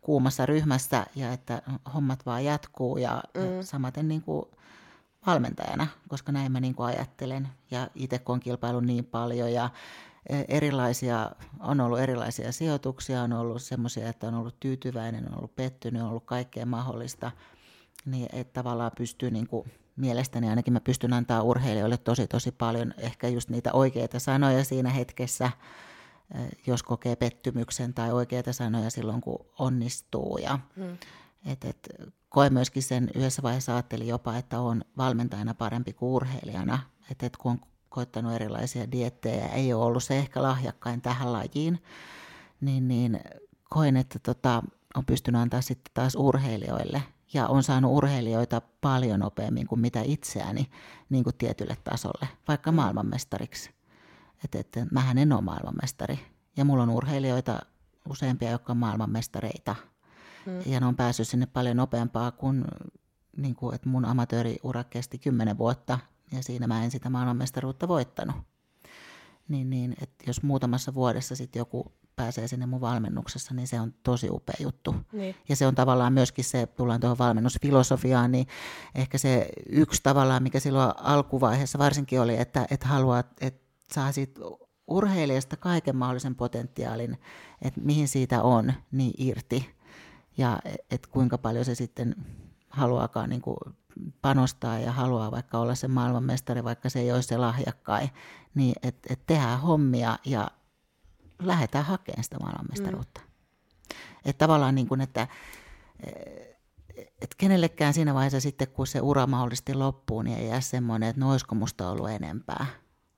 [0.00, 1.62] kuumassa ryhmässä ja että
[1.94, 3.56] hommat vaan jatkuu ja, mm.
[3.56, 4.44] ja samaten niin kuin
[5.28, 9.70] valmentajana, koska näin mä niin kuin ajattelen ja itse kun on kilpailu niin paljon ja
[10.28, 15.56] e, erilaisia, on ollut erilaisia sijoituksia, on ollut semmoisia, että on ollut tyytyväinen, on ollut
[15.56, 17.30] pettynyt, on ollut kaikkea mahdollista,
[18.06, 22.94] niin että tavallaan pystyy niin kuin mielestäni ainakin mä pystyn antaa urheilijoille tosi tosi paljon
[22.98, 25.50] ehkä just niitä oikeita sanoja siinä hetkessä,
[26.66, 30.38] jos kokee pettymyksen tai oikeita sanoja silloin, kun onnistuu.
[30.38, 30.98] Ja, hmm.
[31.46, 31.88] et, et,
[32.38, 36.78] koen myöskin sen yhdessä vaiheessa ajattelin jopa, että on valmentajana parempi kuin urheilijana.
[37.10, 41.32] Että et kun on koittanut erilaisia diettejä ja ei ole ollut se ehkä lahjakkain tähän
[41.32, 41.82] lajiin,
[42.60, 43.20] niin, niin
[43.70, 44.62] koen, että tota,
[44.94, 47.02] on pystynyt antaa sitten taas urheilijoille–
[47.34, 50.70] ja on saanut urheilijoita paljon nopeammin kuin mitä itseäni
[51.10, 52.76] niin kuin tietylle tasolle, vaikka mm.
[52.76, 53.70] maailmanmestariksi.
[54.44, 56.18] Että et, mähän en ole maailmanmestari.
[56.56, 57.58] Ja mulla on urheilijoita
[58.08, 59.76] useampia, jotka on maailmanmestareita.
[60.48, 60.72] Hmm.
[60.72, 62.64] Ja ne on päässyt sinne paljon nopeampaa kuin,
[63.36, 65.98] niin kuin että mun amatööriura kesti kymmenen vuotta
[66.32, 68.36] ja siinä mä en sitä maailmanmestaruutta voittanut.
[69.48, 73.94] Niin, niin että jos muutamassa vuodessa sitten joku pääsee sinne mun valmennuksessa, niin se on
[74.02, 74.94] tosi upea juttu.
[75.12, 75.34] Niin.
[75.48, 78.46] Ja se on tavallaan myöskin se, tullaan tuohon valmennusfilosofiaan, niin
[78.94, 84.40] ehkä se yksi tavallaan, mikä silloin alkuvaiheessa varsinkin oli, että, että haluaa, että saa siitä
[84.86, 87.18] urheilijasta kaiken mahdollisen potentiaalin,
[87.62, 89.77] että mihin siitä on, niin irti.
[90.38, 90.58] Ja
[90.90, 92.16] että kuinka paljon se sitten
[92.70, 93.56] haluaakaan niin kuin
[94.22, 98.10] panostaa ja haluaa vaikka olla se maailmanmestari, vaikka se ei ole se lahjakkain,
[98.54, 100.50] niin että et tehdään hommia ja
[101.42, 103.20] lähdetään hakemaan sitä maailmanmestaruutta.
[103.20, 103.26] Mm.
[104.24, 105.28] Että tavallaan niin kuin, että
[107.22, 111.20] et kenellekään siinä vaiheessa sitten, kun se ura mahdollisesti loppuu, niin ei jää semmoinen, että
[111.20, 112.66] no olisiko musta ollut enempää.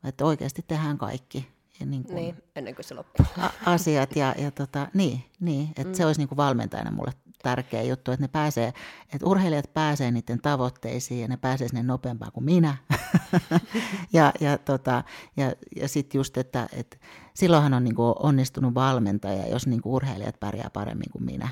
[0.04, 1.59] Että oikeasti tehdään kaikki.
[1.86, 3.26] Niin, kuin niin, ennen kuin se loppuu.
[3.66, 5.94] Asiat ja, ja tota, niin, niin että mm.
[5.94, 7.12] se olisi niin kuin valmentajana mulle
[7.42, 8.72] tärkeä juttu, että ne pääsee,
[9.14, 12.76] että urheilijat pääsee niiden tavoitteisiin ja ne pääsee sinne nopeampaan kuin minä.
[14.12, 15.04] ja ja, tota,
[15.36, 16.96] ja, ja sitten just, että, että
[17.34, 21.48] silloinhan on niin kuin onnistunut valmentaja, jos niin kuin urheilijat pärjää paremmin kuin minä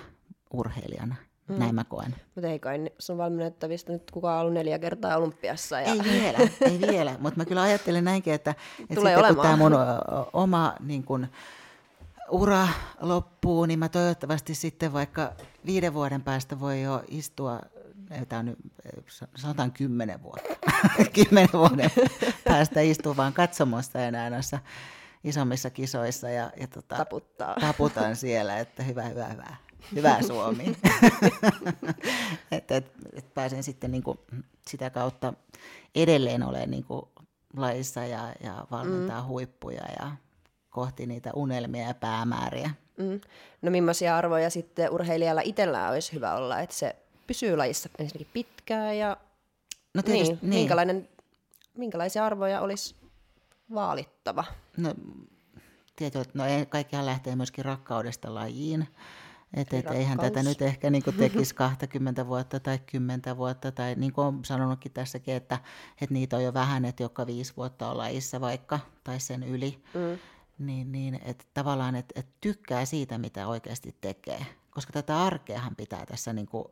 [0.52, 1.14] urheilijana.
[1.48, 1.58] Mm.
[1.58, 2.14] Näin mä koen.
[2.34, 5.80] Mutta ei kai sun valmennettavista nyt kukaan ollut neljä kertaa olympiassa.
[5.80, 5.92] Ja...
[5.92, 7.16] Ei vielä, ei vielä.
[7.20, 9.72] Mutta mä kyllä ajattelen näinkin, että, että Tulee sitten, kun tämä mun
[10.32, 11.26] oma niin kun,
[12.30, 12.68] ura
[13.00, 15.32] loppuu, niin mä toivottavasti sitten vaikka
[15.66, 17.60] viiden vuoden päästä voi jo istua,
[18.28, 18.56] tämä on
[19.36, 20.54] sanotaan kymmenen vuotta,
[21.14, 21.90] kymmenen vuoden
[22.44, 24.58] päästä istua vaan katsomossa enää noissa
[25.24, 27.56] isommissa kisoissa ja, ja tota, Taputtaa.
[27.60, 29.56] taputan siellä, että hyvä, hyvä, hyvä.
[29.94, 30.64] Hyvä Suomi.
[32.52, 34.20] että et, et pääsen sitten niinku
[34.68, 35.34] sitä kautta
[35.94, 37.08] edelleen olemaan niinku
[37.56, 39.28] laissa ja, ja valmentaa mm.
[39.28, 40.10] huippuja ja
[40.70, 42.70] kohti niitä unelmia ja päämääriä.
[42.96, 43.20] Mm.
[43.62, 48.98] No millaisia arvoja sitten urheilijalla itsellään olisi hyvä olla, että se pysyy lajissa ensinnäkin pitkään
[48.98, 49.16] ja
[49.94, 50.60] no tietysti, niin, niin.
[50.60, 51.08] Minkälainen,
[51.74, 52.94] minkälaisia arvoja olisi
[53.74, 54.44] vaalittava?
[54.76, 54.94] No
[55.96, 58.88] tietysti, no ei, kaikkihan lähtee myöskin rakkaudesta lajiin.
[59.54, 64.12] Että et eihän tätä nyt ehkä niin tekisi 20 vuotta tai 10 vuotta, tai niin
[64.12, 65.58] kuin olen sanonutkin tässäkin, että,
[66.00, 69.82] että niitä on jo vähän, että joka viisi vuotta on lajissa vaikka, tai sen yli.
[69.94, 70.18] Mm
[70.58, 74.46] niin, niin että tavallaan, että, että tykkää siitä, mitä oikeasti tekee.
[74.70, 76.64] Koska tätä arkeahan pitää tässä niin kuin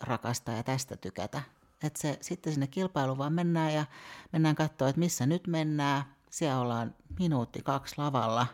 [0.00, 1.42] rakastaa ja tästä tykätä.
[1.82, 3.84] Että se, sitten sinne kilpailuun vaan mennään ja
[4.32, 6.02] mennään katsoa, että missä nyt mennään.
[6.30, 8.46] Siellä ollaan minuutti kaksi lavalla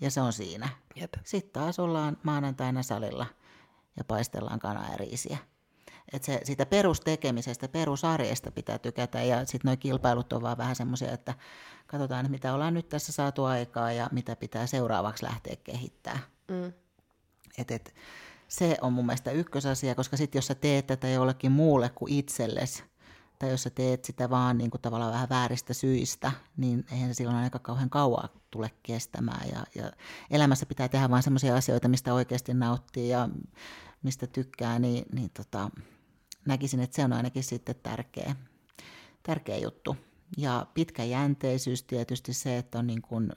[0.00, 0.68] ja se on siinä.
[0.94, 1.14] Jep.
[1.24, 3.26] Sitten taas ollaan maanantaina salilla
[3.96, 5.38] ja paistellaan kanaa ja riisiä.
[6.12, 11.12] Et se, siitä perustekemisestä, perusarjesta pitää tykätä ja sitten nuo kilpailut on vaan vähän semmoisia,
[11.12, 11.34] että
[11.86, 16.22] katsotaan, mitä ollaan nyt tässä saatu aikaa ja mitä pitää seuraavaksi lähteä kehittämään.
[16.48, 16.72] Mm.
[17.58, 17.94] Et, et,
[18.48, 22.84] se on mun mielestä ykkösasia, koska sitten jos sä teet tätä jollekin muulle kuin itsellesi,
[23.38, 27.14] tai jos sä teet sitä vaan niin kuin tavallaan vähän vääristä syistä, niin eihän se
[27.14, 29.48] silloin aika kauhean kauan tule kestämään.
[29.48, 29.92] Ja, ja
[30.30, 33.28] elämässä pitää tehdä vain sellaisia asioita, mistä oikeasti nauttii ja
[34.02, 35.70] mistä tykkää, niin, niin tota,
[36.46, 38.36] näkisin, että se on ainakin sitten tärkeä,
[39.22, 39.96] tärkeä juttu.
[40.36, 43.32] Ja pitkäjänteisyys tietysti se, että on niin kuin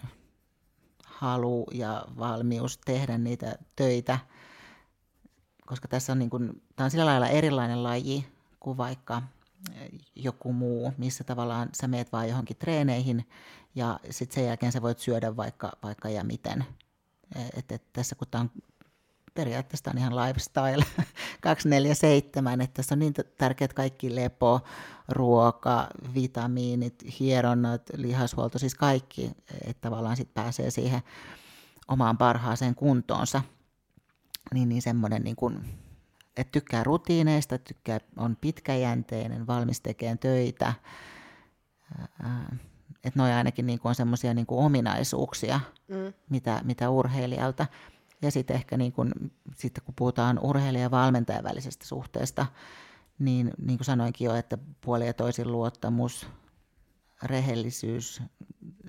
[1.05, 4.19] halu ja valmius tehdä niitä töitä,
[5.65, 8.25] koska tässä on, niin kuin, tämä on sillä lailla erilainen laji
[8.59, 9.21] kuin vaikka
[10.15, 13.29] joku muu, missä tavallaan sä meet vaan johonkin treeneihin
[13.75, 16.65] ja sitten sen jälkeen sä voit syödä vaikka, vaikka ja miten.
[17.57, 18.51] Et, et tässä kun tämä on
[19.33, 20.85] periaatteessa tämä on ihan lifestyle
[21.41, 24.61] 247, että tässä on niin tärkeät kaikki lepo,
[25.09, 29.31] ruoka, vitamiinit, hieronnat, lihashuolto, siis kaikki,
[29.65, 31.01] että tavallaan sitten pääsee siihen
[31.87, 33.41] omaan parhaaseen kuntoonsa.
[34.53, 35.79] Niin, niin semmoinen niin kuin,
[36.39, 40.73] että tykkää rutiineista, tykkää, on pitkäjänteinen, valmis tekemään töitä.
[43.03, 46.13] Että noin ainakin niin kuin on semmoisia niin ominaisuuksia, mm.
[46.29, 47.67] mitä, mitä urheilijalta–
[48.21, 49.11] ja sitten ehkä niin kun,
[49.55, 52.45] sitten kun puhutaan urheilijan ja valmentajan välisestä suhteesta,
[53.19, 56.27] niin niin kuin sanoinkin jo, että puoli ja toisin luottamus,
[57.23, 58.21] rehellisyys,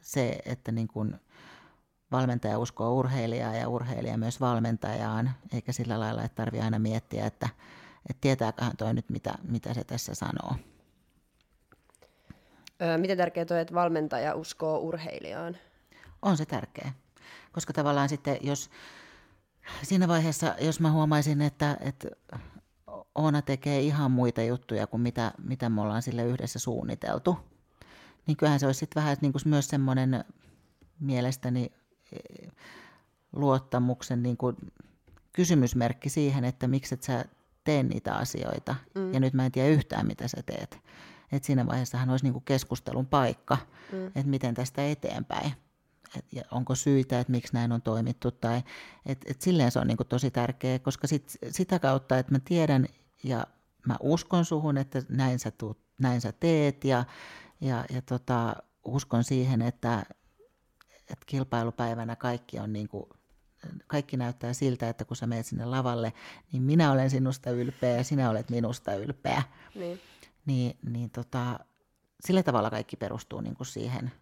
[0.02, 1.20] se, että niin kun
[2.12, 7.48] valmentaja uskoo urheilijaa ja urheilija myös valmentajaan, eikä sillä lailla, että tarvitse aina miettiä, että,
[8.10, 10.54] että tietääköhän toi nyt, mitä, mitä se tässä sanoo.
[12.82, 15.56] Öö, miten tärkeää on, että valmentaja uskoo urheilijaan?
[16.22, 16.92] On se tärkeä,
[17.52, 18.70] koska tavallaan sitten, jos
[19.82, 22.08] siinä vaiheessa, jos mä huomaisin, että, että
[23.14, 27.38] Oona tekee ihan muita juttuja kuin mitä, mitä me ollaan sille yhdessä suunniteltu,
[28.26, 30.24] niin kyllähän se olisi sitten vähän niin kuin myös semmoinen
[31.00, 31.72] mielestäni
[33.32, 34.56] luottamuksen niin kuin
[35.32, 37.24] kysymysmerkki siihen, että miksi et sä
[37.64, 38.76] tee niitä asioita.
[38.94, 39.14] Mm.
[39.14, 40.78] Ja nyt mä en tiedä yhtään, mitä sä teet.
[41.32, 43.58] Et siinä vaiheessahan olisi niin kuin keskustelun paikka,
[43.92, 44.06] mm.
[44.06, 45.52] että miten tästä eteenpäin
[46.18, 48.30] et, ja onko syitä, että miksi näin on toimittu.
[48.30, 48.62] Tai,
[49.06, 52.38] et, et silleen se on niin kuin tosi tärkeä, koska sit, sitä kautta, että mä
[52.44, 52.86] tiedän
[53.24, 53.46] ja
[53.86, 57.04] mä uskon suhun, että näin sä, tuut, näin sä teet ja,
[57.60, 60.02] ja, ja tota, uskon siihen, että,
[61.12, 63.04] että kilpailupäivänä kaikki on niin kuin,
[63.86, 66.12] kaikki näyttää siltä, että kun sä menet sinne lavalle,
[66.52, 69.42] niin minä olen sinusta ylpeä ja sinä olet minusta ylpeä.
[69.74, 70.00] Niin.
[70.46, 71.58] Niin, niin tota,
[72.20, 74.12] sillä tavalla kaikki perustuu niin kuin siihen,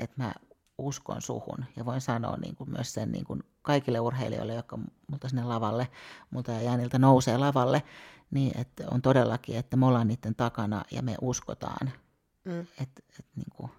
[0.00, 0.32] että mä
[0.78, 1.64] uskon suhun.
[1.76, 4.78] Ja voin sanoa niin kuin myös sen niin kuin kaikille urheilijoille, jotka
[5.10, 5.88] multa sinne lavalle,
[6.30, 7.82] multa ja Jääniltä nousee lavalle,
[8.30, 11.92] niin että on todellakin, että me ollaan niiden takana ja me uskotaan,
[12.44, 12.60] mm.
[12.60, 13.70] että, että niin kuin,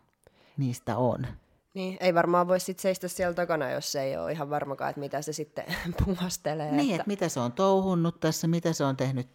[0.57, 1.27] niistä on.
[1.73, 4.99] Niin, ei varmaan voi sit seistä siellä takana, jos se ei ole ihan varmakaan, että
[4.99, 5.65] mitä se sitten
[6.05, 6.71] puhastelee.
[6.71, 6.95] Niin, että...
[6.95, 9.27] että mitä se on touhunnut tässä, mitä se on tehnyt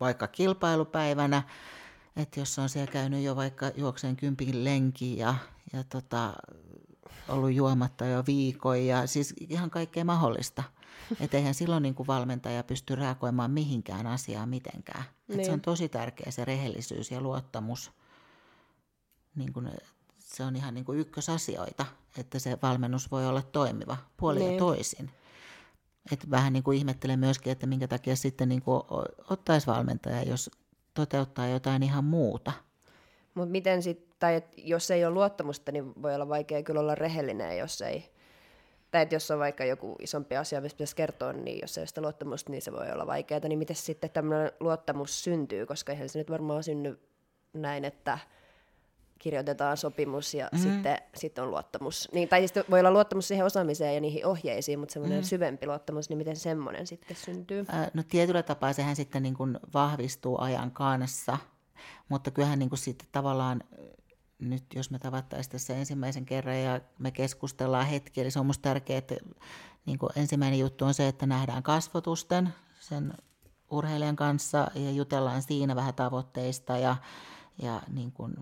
[0.00, 1.42] vaikka kilpailupäivänä,
[2.16, 5.34] että jos on siellä käynyt jo vaikka juokseen kympin lenki ja,
[5.72, 6.32] ja tota,
[7.28, 10.62] ollut juomatta jo viikon ja siis ihan kaikkea mahdollista.
[11.20, 15.04] Että eihän silloin niin kuin valmentaja pysty reagoimaan mihinkään asiaan mitenkään.
[15.28, 15.44] Niin.
[15.44, 17.92] se on tosi tärkeä se rehellisyys ja luottamus.
[19.34, 19.70] Niin kuin,
[20.26, 21.86] se on ihan niin kuin ykkösasioita,
[22.18, 24.52] että se valmennus voi olla toimiva puoli niin.
[24.52, 25.10] ja toisin.
[26.12, 28.82] Et vähän niin kuin ihmettelen myöskin, että minkä takia sitten niin kuin
[29.30, 30.50] ottaisi valmentaja, jos
[30.94, 32.52] toteuttaa jotain ihan muuta.
[33.34, 36.94] Mutta miten sitten, tai et jos ei ole luottamusta, niin voi olla vaikea kyllä olla
[36.94, 38.10] rehellinen, jos ei,
[38.90, 41.86] tai että jos on vaikka joku isompi asia, mistä pitäisi kertoa, niin jos ei ole
[41.86, 43.40] sitä luottamusta, niin se voi olla vaikeaa.
[43.48, 46.98] Niin miten sitten tämmöinen luottamus syntyy, koska eihän se nyt varmaan synny
[47.52, 48.18] näin, että
[49.18, 50.58] kirjoitetaan sopimus ja mm.
[50.58, 52.08] sitten, sitten on luottamus.
[52.12, 55.24] Niin, tai siis voi olla luottamus siihen osaamiseen ja niihin ohjeisiin, mutta semmoinen mm.
[55.24, 57.66] syvempi luottamus, niin miten semmoinen sitten syntyy?
[57.94, 61.38] no tietyllä tapaa sehän sitten niin kuin vahvistuu ajan kanssa,
[62.08, 63.62] mutta kyllähän niin kuin sitten tavallaan
[64.38, 68.62] nyt jos me tavattaisiin tässä ensimmäisen kerran ja me keskustellaan hetki, eli se on minusta
[68.62, 69.14] tärkeää, että
[69.86, 73.14] niin kuin ensimmäinen juttu on se, että nähdään kasvotusten sen
[73.70, 76.96] urheilijan kanssa ja jutellaan siinä vähän tavoitteista ja,
[77.62, 78.34] ja niin kuin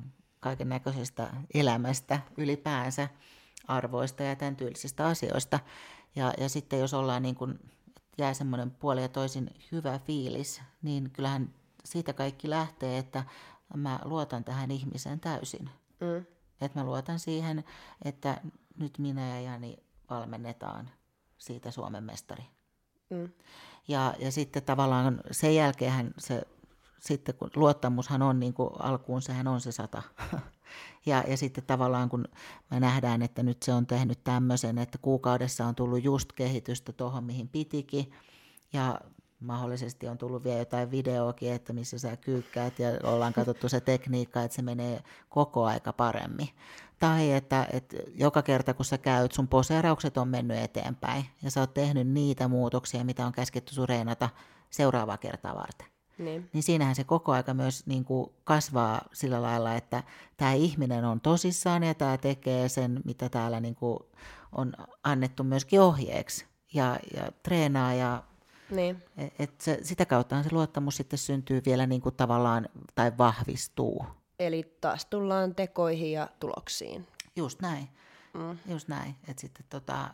[0.45, 3.09] kaiken näköisestä elämästä ylipäänsä,
[3.69, 5.61] arvoista ja tämän tyylisistä asioista.
[6.17, 7.59] Ja, ja sitten jos ollaan niin kuin,
[8.19, 13.25] jää semmoinen puoli ja toisin hyvä fiilis, niin kyllähän siitä kaikki lähtee, että
[13.77, 15.71] mä luotan tähän ihmiseen täysin.
[16.01, 16.27] Mm.
[16.61, 17.65] Että mä luotan siihen,
[18.05, 18.41] että
[18.79, 19.77] nyt minä ja Jani
[20.11, 20.91] valmennetaan
[21.39, 22.45] siitä Suomen mestari.
[23.11, 23.33] Mm.
[23.89, 26.43] Ja, ja sitten tavallaan sen jälkeen se,
[27.07, 30.03] sitten kun luottamushan on niin kuin alkuun, sehän on se sata.
[31.07, 32.25] ja, ja sitten tavallaan kun
[32.71, 37.25] me nähdään, että nyt se on tehnyt tämmöisen, että kuukaudessa on tullut just kehitystä tuohon,
[37.25, 38.13] mihin pitikin.
[38.73, 39.01] Ja
[39.41, 44.43] mahdollisesti on tullut vielä jotain videoakin, että missä sä kyykkäät ja ollaan katsottu se tekniikka,
[44.43, 46.49] että se menee koko aika paremmin.
[46.99, 51.61] Tai että, että joka kerta kun sä käyt, sun poseeraukset on mennyt eteenpäin ja sä
[51.61, 54.29] oot tehnyt niitä muutoksia, mitä on käsketty sun reenata
[54.71, 55.94] seuraavaa kertaa varten.
[56.19, 56.51] Niin.
[56.53, 60.03] Niin siinähän se koko aika myös niin kuin kasvaa sillä lailla, että
[60.37, 63.99] tämä ihminen on tosissaan ja tämä tekee sen, mitä täällä niin kuin
[64.53, 68.23] on annettu myöskin ohjeeksi ja, ja treenaa ja
[68.71, 69.03] Niin.
[69.17, 74.07] et et se, sitä kauttahan se luottamus sitten syntyy vielä niin kuin tavallaan tai vahvistuu.
[74.39, 77.07] Eli taas tullaan tekoihin ja tuloksiin.
[77.37, 77.89] Just näin.
[78.35, 78.59] Mm.
[78.73, 79.15] Just näin.
[79.29, 80.11] Et sitten tota,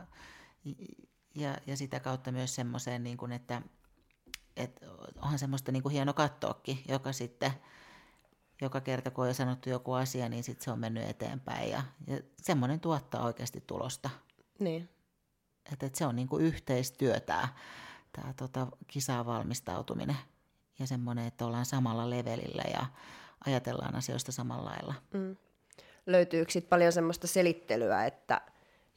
[1.34, 3.62] ja, ja sitä kautta myös semmoiseen, niin kuin, että
[4.61, 4.80] et
[5.22, 7.50] onhan semmoista niin kuin hieno katsoakin, joka sitten
[8.62, 11.82] joka kerta kun on jo sanottu joku asia, niin sitten se on mennyt eteenpäin ja,
[12.06, 14.11] ja semmoinen tuottaa oikeasti tulosta.
[14.58, 14.88] Niin.
[15.72, 17.48] Että et se on niin kuin yhteistyö tämä,
[18.36, 20.16] tota, kisaan valmistautuminen
[20.78, 22.86] ja semmoinen, että ollaan samalla levelillä ja
[23.46, 24.94] ajatellaan asioista samalla lailla.
[25.14, 25.36] Mm.
[26.06, 28.40] Löytyykö sit paljon semmoista selittelyä, että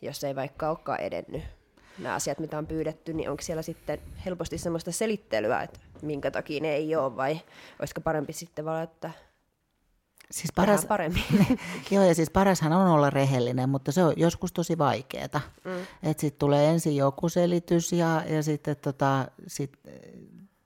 [0.02, 1.44] jos ei vaikka olekaan edennyt
[2.00, 6.62] nämä asiat, mitä on pyydetty, niin onko siellä sitten helposti semmoista selittelyä, että minkä takia
[6.62, 7.40] ne ei ole, vai
[7.80, 9.12] olisiko parempi sitten vaan, että
[10.32, 10.86] Siis paras...
[10.86, 11.24] paremmin?
[11.92, 15.42] Joo, ja siis parashan on olla rehellinen, mutta se on joskus tosi vaikeaa.
[15.64, 15.72] Mm.
[16.04, 20.00] Että sitten tulee ensin joku selitys ja, ja sitten tota, sit, eh,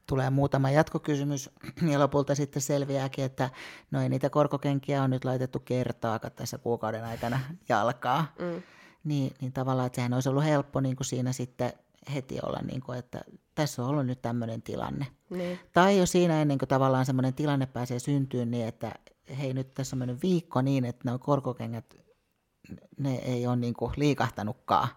[0.08, 1.50] tulee muutama jatkokysymys
[1.92, 3.50] ja lopulta sitten selviääkin, että
[3.92, 8.34] no ei niitä korkokenkiä on nyt laitettu kertaakaan tässä kuukauden aikana jalkaa.
[8.40, 8.62] Mm.
[9.08, 11.74] Niin, niin tavallaan, että sehän olisi ollut helppo niin kuin siinä sitten
[12.14, 13.22] heti olla, niin kuin, että
[13.56, 15.08] tässä on ollut nyt tämmöinen tilanne.
[15.30, 15.60] niin.
[15.74, 18.92] Tai jo siinä ennen kuin tavallaan semmoinen tilanne pääsee syntyyn, niin että
[19.38, 21.96] hei nyt tässä on mennyt viikko niin, että nuo korkokengät,
[23.00, 24.88] ne ei ole niin kuin liikahtanutkaan.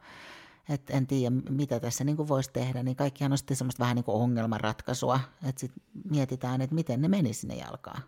[0.68, 4.04] Et en tiedä, mitä tässä niin voisi tehdä, niin kaikkihan on sitten semmoista vähän niin
[4.04, 8.02] kuin ongelmanratkaisua, että sitten mietitään, että miten ne meni sinne jalkaan.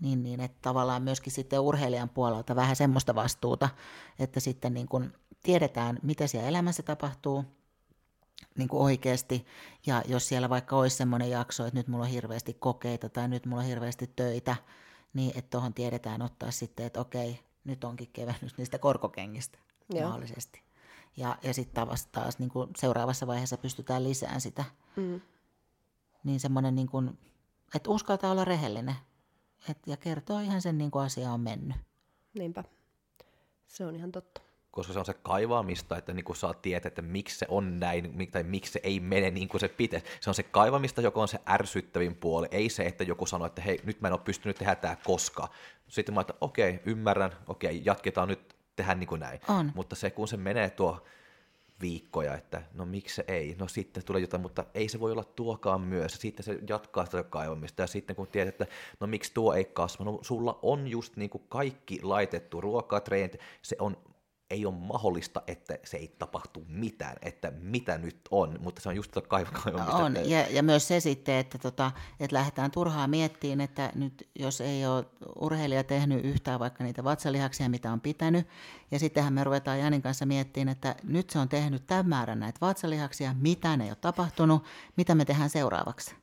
[0.00, 3.68] Niin, niin, että tavallaan myöskin sitten urheilijan puolelta vähän semmoista vastuuta,
[4.18, 7.44] että sitten niin kuin tiedetään, mitä siellä elämässä tapahtuu,
[8.58, 9.46] niin kuin oikeasti.
[9.86, 13.46] Ja jos siellä vaikka olisi semmoinen jakso, että nyt mulla on hirveästi kokeita tai nyt
[13.46, 14.56] mulla on hirveästi töitä,
[15.14, 19.58] niin että tuohon tiedetään ottaa sitten, että okei, nyt onkin kevennys niistä korkokengistä
[19.94, 20.08] Joo.
[20.08, 20.62] mahdollisesti.
[21.16, 24.64] Ja, ja sitten taas, taas niin kuin seuraavassa vaiheessa pystytään lisään sitä.
[24.96, 25.20] Mm.
[26.24, 27.18] Niin semmoinen, niin kuin,
[27.74, 28.96] että uskaltaa olla rehellinen
[29.68, 31.76] et, ja kertoo ihan sen, niin kuin asia on mennyt.
[32.34, 32.64] Niinpä.
[33.66, 34.40] Se on ihan totta.
[34.70, 38.28] koska se on se kaivaamista, että niin kuin saa tietää, että miksi se on näin,
[38.32, 40.06] tai miksi se ei mene niin kuin se pitäisi.
[40.20, 43.62] Se on se kaivamista, joka on se ärsyttävin puoli, ei se, että joku sanoo, että
[43.62, 45.48] hei, nyt mä en ole pystynyt tehdä tämä koska.
[45.88, 49.40] Sitten mä että okei, ymmärrän, okei, jatketaan nyt tehdä niin kuin näin.
[49.48, 49.72] On.
[49.74, 51.06] Mutta se, kun se menee tuo
[51.80, 55.24] viikkoja, että no miksi se ei, no sitten tulee jotain, mutta ei se voi olla
[55.24, 56.12] tuokaan myös.
[56.12, 57.82] Sitten se jatkaa sitä kaivamista.
[57.82, 58.66] Ja sitten kun tiedät, että
[59.00, 63.40] no miksi tuo ei kasva, no sulla on just niin kuin kaikki laitettu, ruokaa, treenit,
[63.62, 63.96] se on
[64.50, 68.96] ei ole mahdollista, että se ei tapahtu mitään, että mitä nyt on, mutta se on
[68.96, 69.96] just kaiv- kaivamista.
[69.96, 74.60] On, ja, ja myös se sitten, että, tota, että lähdetään turhaan miettiin, että nyt jos
[74.60, 75.04] ei ole
[75.40, 78.48] urheilija tehnyt yhtään vaikka niitä vatsalihaksia, mitä on pitänyt,
[78.90, 82.58] ja sittenhän me ruvetaan Janin kanssa miettimään, että nyt se on tehnyt tämän määrän näitä
[82.60, 84.64] vatsalihaksia, mitä ne ei ole tapahtunut,
[84.96, 86.14] mitä me tehdään seuraavaksi.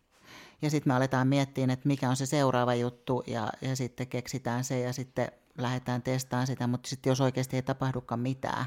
[0.61, 4.63] Ja sitten me aletaan miettimään, että mikä on se seuraava juttu, ja, ja sitten keksitään
[4.63, 8.65] se, ja sitten lähdetään testaamaan sitä, mutta sitten jos oikeasti ei tapahdukaan mitään,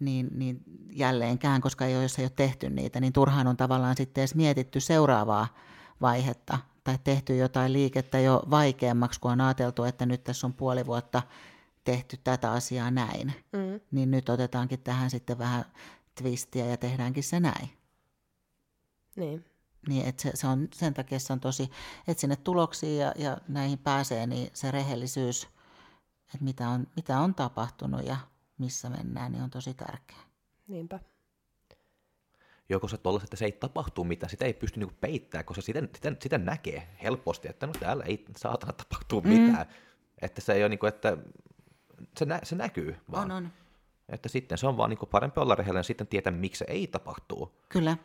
[0.00, 3.96] niin, niin jälleenkään, koska ei ole, jos ei ole tehty niitä, niin turhaan on tavallaan
[3.96, 5.48] sitten edes mietitty seuraavaa
[6.00, 10.86] vaihetta tai tehty jotain liikettä jo vaikeammaksi, kun on ajateltu, että nyt tässä on puoli
[10.86, 11.22] vuotta
[11.84, 13.32] tehty tätä asiaa näin.
[13.52, 13.80] Mm.
[13.90, 15.64] Niin nyt otetaankin tähän sitten vähän
[16.14, 17.70] twistiä ja tehdäänkin se näin.
[19.16, 19.44] Niin.
[19.88, 21.70] Niin, että se, se on, sen takia se on tosi,
[22.08, 25.48] että sinne tuloksiin ja, ja näihin pääsee, niin se rehellisyys,
[26.24, 28.16] että mitä on, mitä on tapahtunut ja
[28.58, 30.24] missä mennään, niin on tosi tärkeää.
[30.68, 31.00] Niinpä.
[32.68, 35.82] Joko se tuolla, että se ei tapahtu mitään, sitä ei pysty niinku peittämään, koska sitä,
[35.94, 39.28] sitä, sitä näkee helposti, että no täällä ei saatana tapahtuu Mm.
[39.28, 39.66] mitään.
[40.22, 41.16] Että se ei ole niinku, että
[42.18, 43.30] se, nä, se näkyy vaan.
[43.30, 43.52] On, on.
[44.08, 47.58] Että sitten se on vaan niinku parempi olla rehellinen, sitten tietää, miksi se ei tapahtuu.
[47.68, 47.96] Kyllä.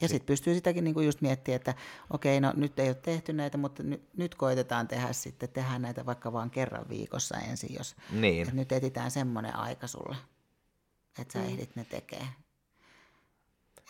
[0.00, 1.74] Ja sitten pystyy sitäkin niinku just miettimään, että
[2.10, 6.06] okei, no nyt ei ole tehty näitä, mutta nyt, nyt koitetaan tehdä sitten, tehdään näitä
[6.06, 8.42] vaikka vain kerran viikossa ensin, jos Niin.
[8.42, 10.16] että nyt etsitään semmoinen aika sulle,
[11.18, 12.26] että sä ehdit ne tekee.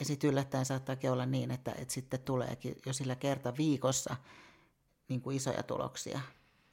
[0.00, 4.16] Ja sitten yllättäen saattaakin olla niin, että, että sitten tuleekin jo sillä kerta viikossa
[5.08, 6.20] niin kuin isoja tuloksia.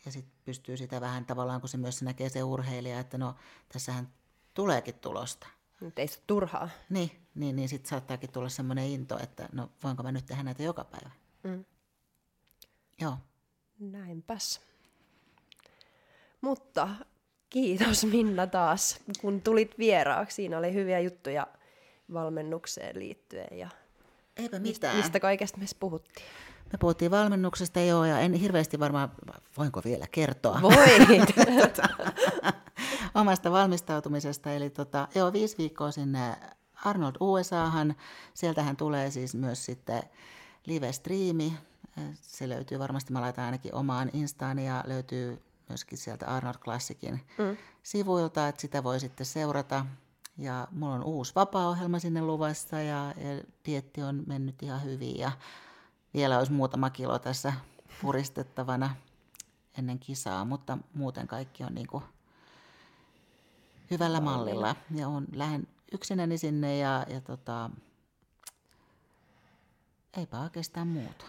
[0.05, 3.35] Ja sitten pystyy sitä vähän tavallaan, kun se myös näkee se urheilija, että no
[3.73, 4.13] tässähän
[4.53, 5.47] tuleekin tulosta.
[5.81, 6.69] Nyt ei se turhaa.
[6.89, 10.63] Niin, niin, niin sitten saattaakin tulla semmoinen into, että no voinko mä nyt tehdä näitä
[10.63, 11.09] joka päivä.
[11.43, 11.65] Mm.
[13.01, 13.17] Joo.
[13.79, 14.61] Näinpäs.
[16.41, 16.89] Mutta
[17.49, 20.35] kiitos Minna taas, kun tulit vieraaksi.
[20.35, 21.47] Siinä oli hyviä juttuja
[22.13, 23.69] valmennukseen liittyen ja
[24.37, 24.97] Eipä mistä, mitään.
[24.97, 26.25] mistä kaikesta me puhuttiin.
[26.71, 29.11] Me puhuttiin valmennuksesta joo, ja en hirveästi varmaan,
[29.57, 30.61] voinko vielä kertoa?
[30.61, 31.35] Voit!
[33.15, 34.53] omasta valmistautumisesta.
[34.53, 36.35] Eli tota, joo, viisi viikkoa sinne
[36.85, 37.95] Arnold USAhan.
[38.33, 40.03] Sieltähän tulee siis myös sitten
[40.65, 41.53] live-striimi.
[42.13, 47.57] Se löytyy varmasti, mä laitan ainakin omaan Instaan ja löytyy myöskin sieltä Arnold Classicin mm.
[47.83, 49.85] sivuilta, että sitä voi sitten seurata.
[50.37, 55.31] Ja mulla on uusi vapaa-ohjelma sinne luvassa ja, ja dietti on mennyt ihan hyvin ja
[56.13, 57.53] vielä olisi muutama kilo tässä
[58.01, 58.95] puristettavana
[59.77, 62.03] ennen kisaa, mutta muuten kaikki on niin kuin
[63.91, 64.75] hyvällä mallilla.
[64.91, 67.69] Ja on, lähden yksinäni sinne ja, ja tota,
[70.17, 71.25] eipä oikeastaan muuta.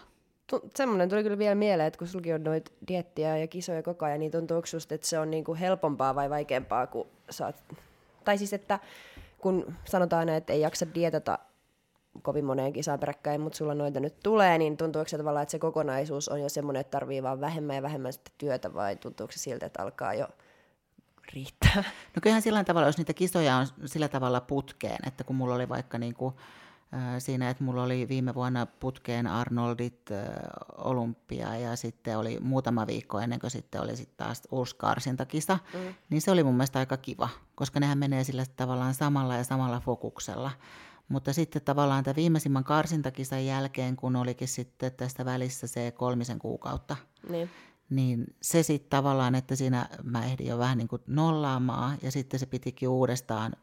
[0.47, 4.05] Tu- Semmoinen tuli kyllä vielä mieleen, että kun sulki on noita diettiä ja kisoja koko
[4.05, 7.63] ajan, niin tuntuuko susta, että se on niinku helpompaa vai vaikeampaa, kun saat...
[8.23, 8.79] Tai siis, että
[9.37, 11.39] kun sanotaan että ei jaksa dietata
[12.21, 15.59] kovin moneen kisaan peräkkäin, mutta sulla noita nyt tulee, niin tuntuuko se tavallaan, että se
[15.59, 19.39] kokonaisuus on jo semmoinen, että tarvii vaan vähemmän ja vähemmän sitten työtä, vai tuntuuko se
[19.39, 20.27] siltä, että alkaa jo
[21.33, 21.83] riittää?
[22.15, 25.69] No kyllähän sillä tavalla, jos niitä kisoja on sillä tavalla putkeen, että kun mulla oli
[25.69, 26.35] vaikka niin kuin,
[26.93, 30.25] äh, siinä, että mulla oli viime vuonna putkeen Arnoldit äh,
[30.77, 35.93] Olympia ja sitten oli muutama viikko ennen kuin sitten oli sitten taas uusi karsintakisa, mm.
[36.09, 39.79] niin se oli mun mielestä aika kiva, koska nehän menee sillä tavallaan samalla ja samalla
[39.79, 40.51] fokuksella.
[41.09, 46.95] Mutta sitten tavallaan tämän viimeisimmän karsintakisan jälkeen, kun olikin sitten tästä välissä se kolmisen kuukautta,
[47.29, 47.49] Niin.
[47.89, 52.39] Niin se sitten tavallaan, että siinä mä ehdin jo vähän niin kuin nollaamaan ja sitten
[52.39, 53.53] se pitikin uudestaan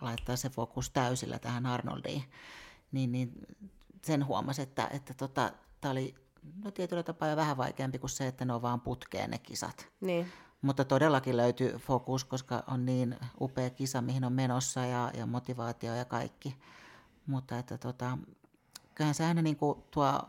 [0.00, 2.22] laittaa se fokus täysillä tähän Arnoldiin.
[2.92, 3.32] Niin, niin
[4.04, 6.14] sen huomasi, että, että tota, tämä oli
[6.64, 9.88] no tietyllä tapaa jo vähän vaikeampi kuin se, että ne on vaan putkeen ne kisat.
[10.00, 10.32] Niin.
[10.62, 15.94] Mutta todellakin löytyy fokus, koska on niin upea kisa, mihin on menossa ja, ja motivaatio
[15.94, 16.56] ja kaikki.
[17.26, 18.18] Mutta että tota,
[18.94, 20.22] kyllähän se aina niin kuin tuo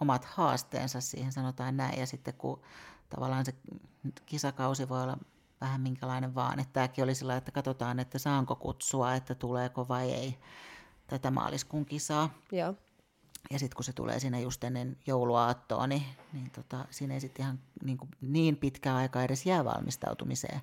[0.00, 2.00] omat haasteensa siihen, sanotaan näin.
[2.00, 2.62] Ja sitten kun
[3.08, 3.54] tavallaan se
[4.26, 5.18] kisakausi voi olla
[5.60, 6.60] vähän minkälainen vaan.
[6.60, 10.38] Että tämäkin oli sillä, että katsotaan, että saanko kutsua, että tuleeko vai ei
[11.06, 12.30] tätä maaliskuun kisaa.
[12.52, 12.74] Joo.
[13.50, 17.42] Ja sitten kun se tulee sinne just ennen jouluaattoa, niin, niin tota, siinä ei sitten
[17.42, 20.60] ihan niin, kuin niin pitkä aika edes jää valmistautumiseen,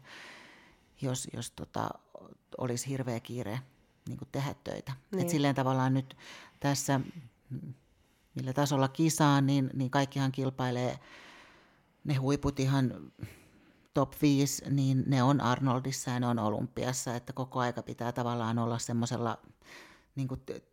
[1.02, 1.90] jos, jos tota,
[2.58, 3.60] olisi hirveä kiire
[4.08, 4.94] niin kuin tehdä töitä.
[5.12, 5.22] Niin.
[5.22, 6.18] Et silleen tavallaan nyt
[6.60, 7.00] tässä,
[8.36, 11.00] millä tasolla kisaan, niin, niin kaikkihan kilpailee
[12.04, 13.12] ne huiput ihan
[13.94, 18.60] top 5, niin ne on Arnoldissa ja ne on Olympiassa, että koko aika pitää tavallaan
[18.60, 19.38] olla semmoisella
[20.16, 20.28] niin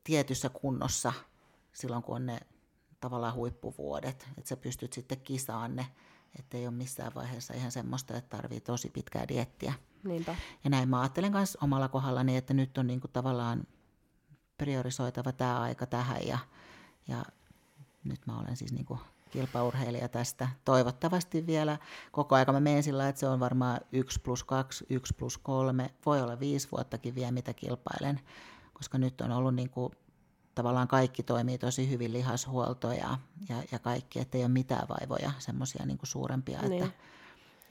[0.05, 1.13] tietyssä kunnossa
[1.73, 2.41] silloin, kun on ne
[3.01, 5.87] tavallaan huippuvuodet, että sä pystyt sitten kisaan ne,
[6.39, 9.75] että ei ole missään vaiheessa ihan semmoista, että tarvii tosi pitkää diettiä.
[10.05, 10.37] Niinpä.
[10.65, 13.67] Ja näin mä ajattelen myös omalla kohdallani, että nyt on niin kuin tavallaan
[14.59, 16.39] priorisoitava tämä aika tähän ja,
[17.09, 17.25] ja
[18.05, 19.01] nyt mä olen siis niin kuin
[19.31, 20.49] kilpaurheilija tästä.
[20.65, 21.79] Toivottavasti vielä
[22.13, 25.91] koko aika mä menen sillä, että se on varmaan 1 plus 2, 1 plus 3,
[26.07, 28.21] voi olla viisi vuottakin vielä mitä kilpailen,
[28.73, 29.93] koska nyt on ollut niin kuin,
[30.55, 35.33] tavallaan kaikki toimii tosi hyvin, lihashuolto ja, ja, ja kaikki, että ei ole mitään vaivoja,
[35.39, 36.83] semmoisia niin suurempia, Niin.
[36.83, 36.97] että,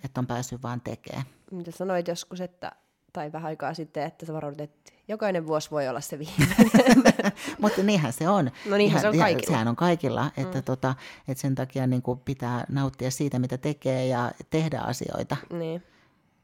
[0.03, 1.25] että on päässyt vaan tekemään.
[1.51, 2.71] Mitä sanoit joskus, että,
[3.13, 6.71] tai vähän aikaa sitten, että sä varoit, että jokainen vuosi voi olla se viimeinen.
[7.61, 8.51] Mutta niinhän se on.
[8.69, 9.51] No niinhän se on Ihan- kaikilla.
[9.51, 10.63] Sehän on kaikilla, että, mm.
[10.63, 10.95] tota,
[11.27, 15.83] että sen takia niin kuin pitää nauttia siitä, mitä tekee ja tehdä asioita, niin,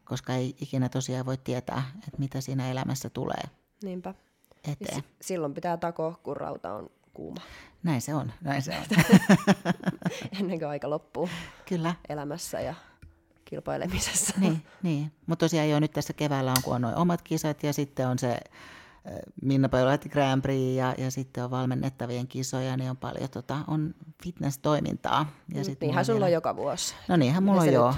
[0.06, 3.44] koska ei ikinä tosiaan voi tietää, että mitä siinä elämässä tulee
[3.84, 4.14] niinpä.
[4.68, 4.96] Ja eteen.
[5.02, 7.42] si- silloin pitää takoa, kun rauta on kuuma,
[7.84, 8.86] Näin se on, näin se on.
[10.40, 11.30] ennen kuin aika loppuu
[11.66, 11.96] Kyllä.
[12.10, 12.74] elämässä ja
[13.50, 14.34] kilpailemisessa.
[14.40, 15.12] Niin, niin.
[15.28, 18.20] mutta tosiaan jo nyt tässä keväällä on, kun on noin omat kisat ja sitten on
[18.20, 18.38] se
[19.42, 23.96] Minna Pöylahti Grand Prix ja, ja sitten on valmennettavien kisoja, niin on paljon tota, on
[24.24, 25.26] fitness-toimintaa.
[25.54, 26.96] Ja sit Niinhän sulla on joka vuosi.
[27.08, 27.94] No niinhän mulla Ja on joo.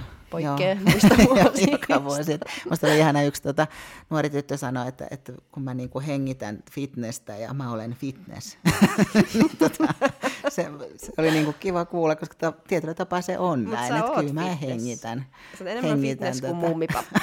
[0.85, 1.71] muista vuosista.
[1.71, 2.39] Joka vuosi.
[2.69, 3.67] Musta oli ihana yksi tota,
[4.09, 8.57] nuori tyttö sanoi, että, että kun mä niinku hengitän fitnessä ja mä olen fitness.
[9.33, 9.93] niin tota,
[10.49, 10.65] se,
[10.97, 14.11] se, oli niinku kiva kuulla, koska ta, tietyllä tapaa se on Mut näin, sä että
[14.11, 14.61] oot kyllä mä fitness.
[14.61, 15.25] hengitän.
[15.57, 17.19] Se on enemmän hengitän fitness kuin tota- mummipappa.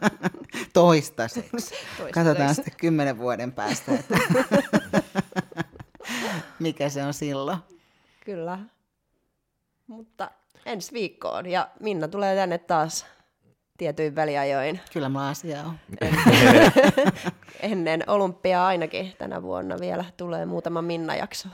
[0.72, 1.74] Toistaiseksi.
[2.14, 4.18] Katsotaan sitten kymmenen vuoden päästä, että
[6.58, 7.58] mikä se on silloin.
[8.24, 8.58] Kyllä.
[9.86, 10.30] Mutta
[10.66, 11.46] ensi viikkoon.
[11.46, 13.06] Ja Minna tulee tänne taas
[13.78, 14.80] tietyin väliajoin.
[14.92, 15.78] Kyllä mulla asiaa on.
[17.60, 21.48] Ennen olympiaa ainakin tänä vuonna vielä tulee muutama Minna-jakso.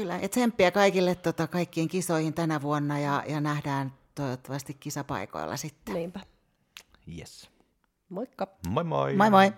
[0.00, 5.94] Kyllä, ja tsemppiä kaikille tota, kaikkien kisoihin tänä vuonna ja, ja nähdään toivottavasti kisapaikoilla sitten.
[5.94, 6.20] Niinpä.
[7.18, 7.50] Yes.
[8.08, 8.48] Moikka!
[8.68, 9.14] Moi moi!
[9.14, 9.52] Moi moi!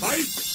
[0.00, 0.47] Fight!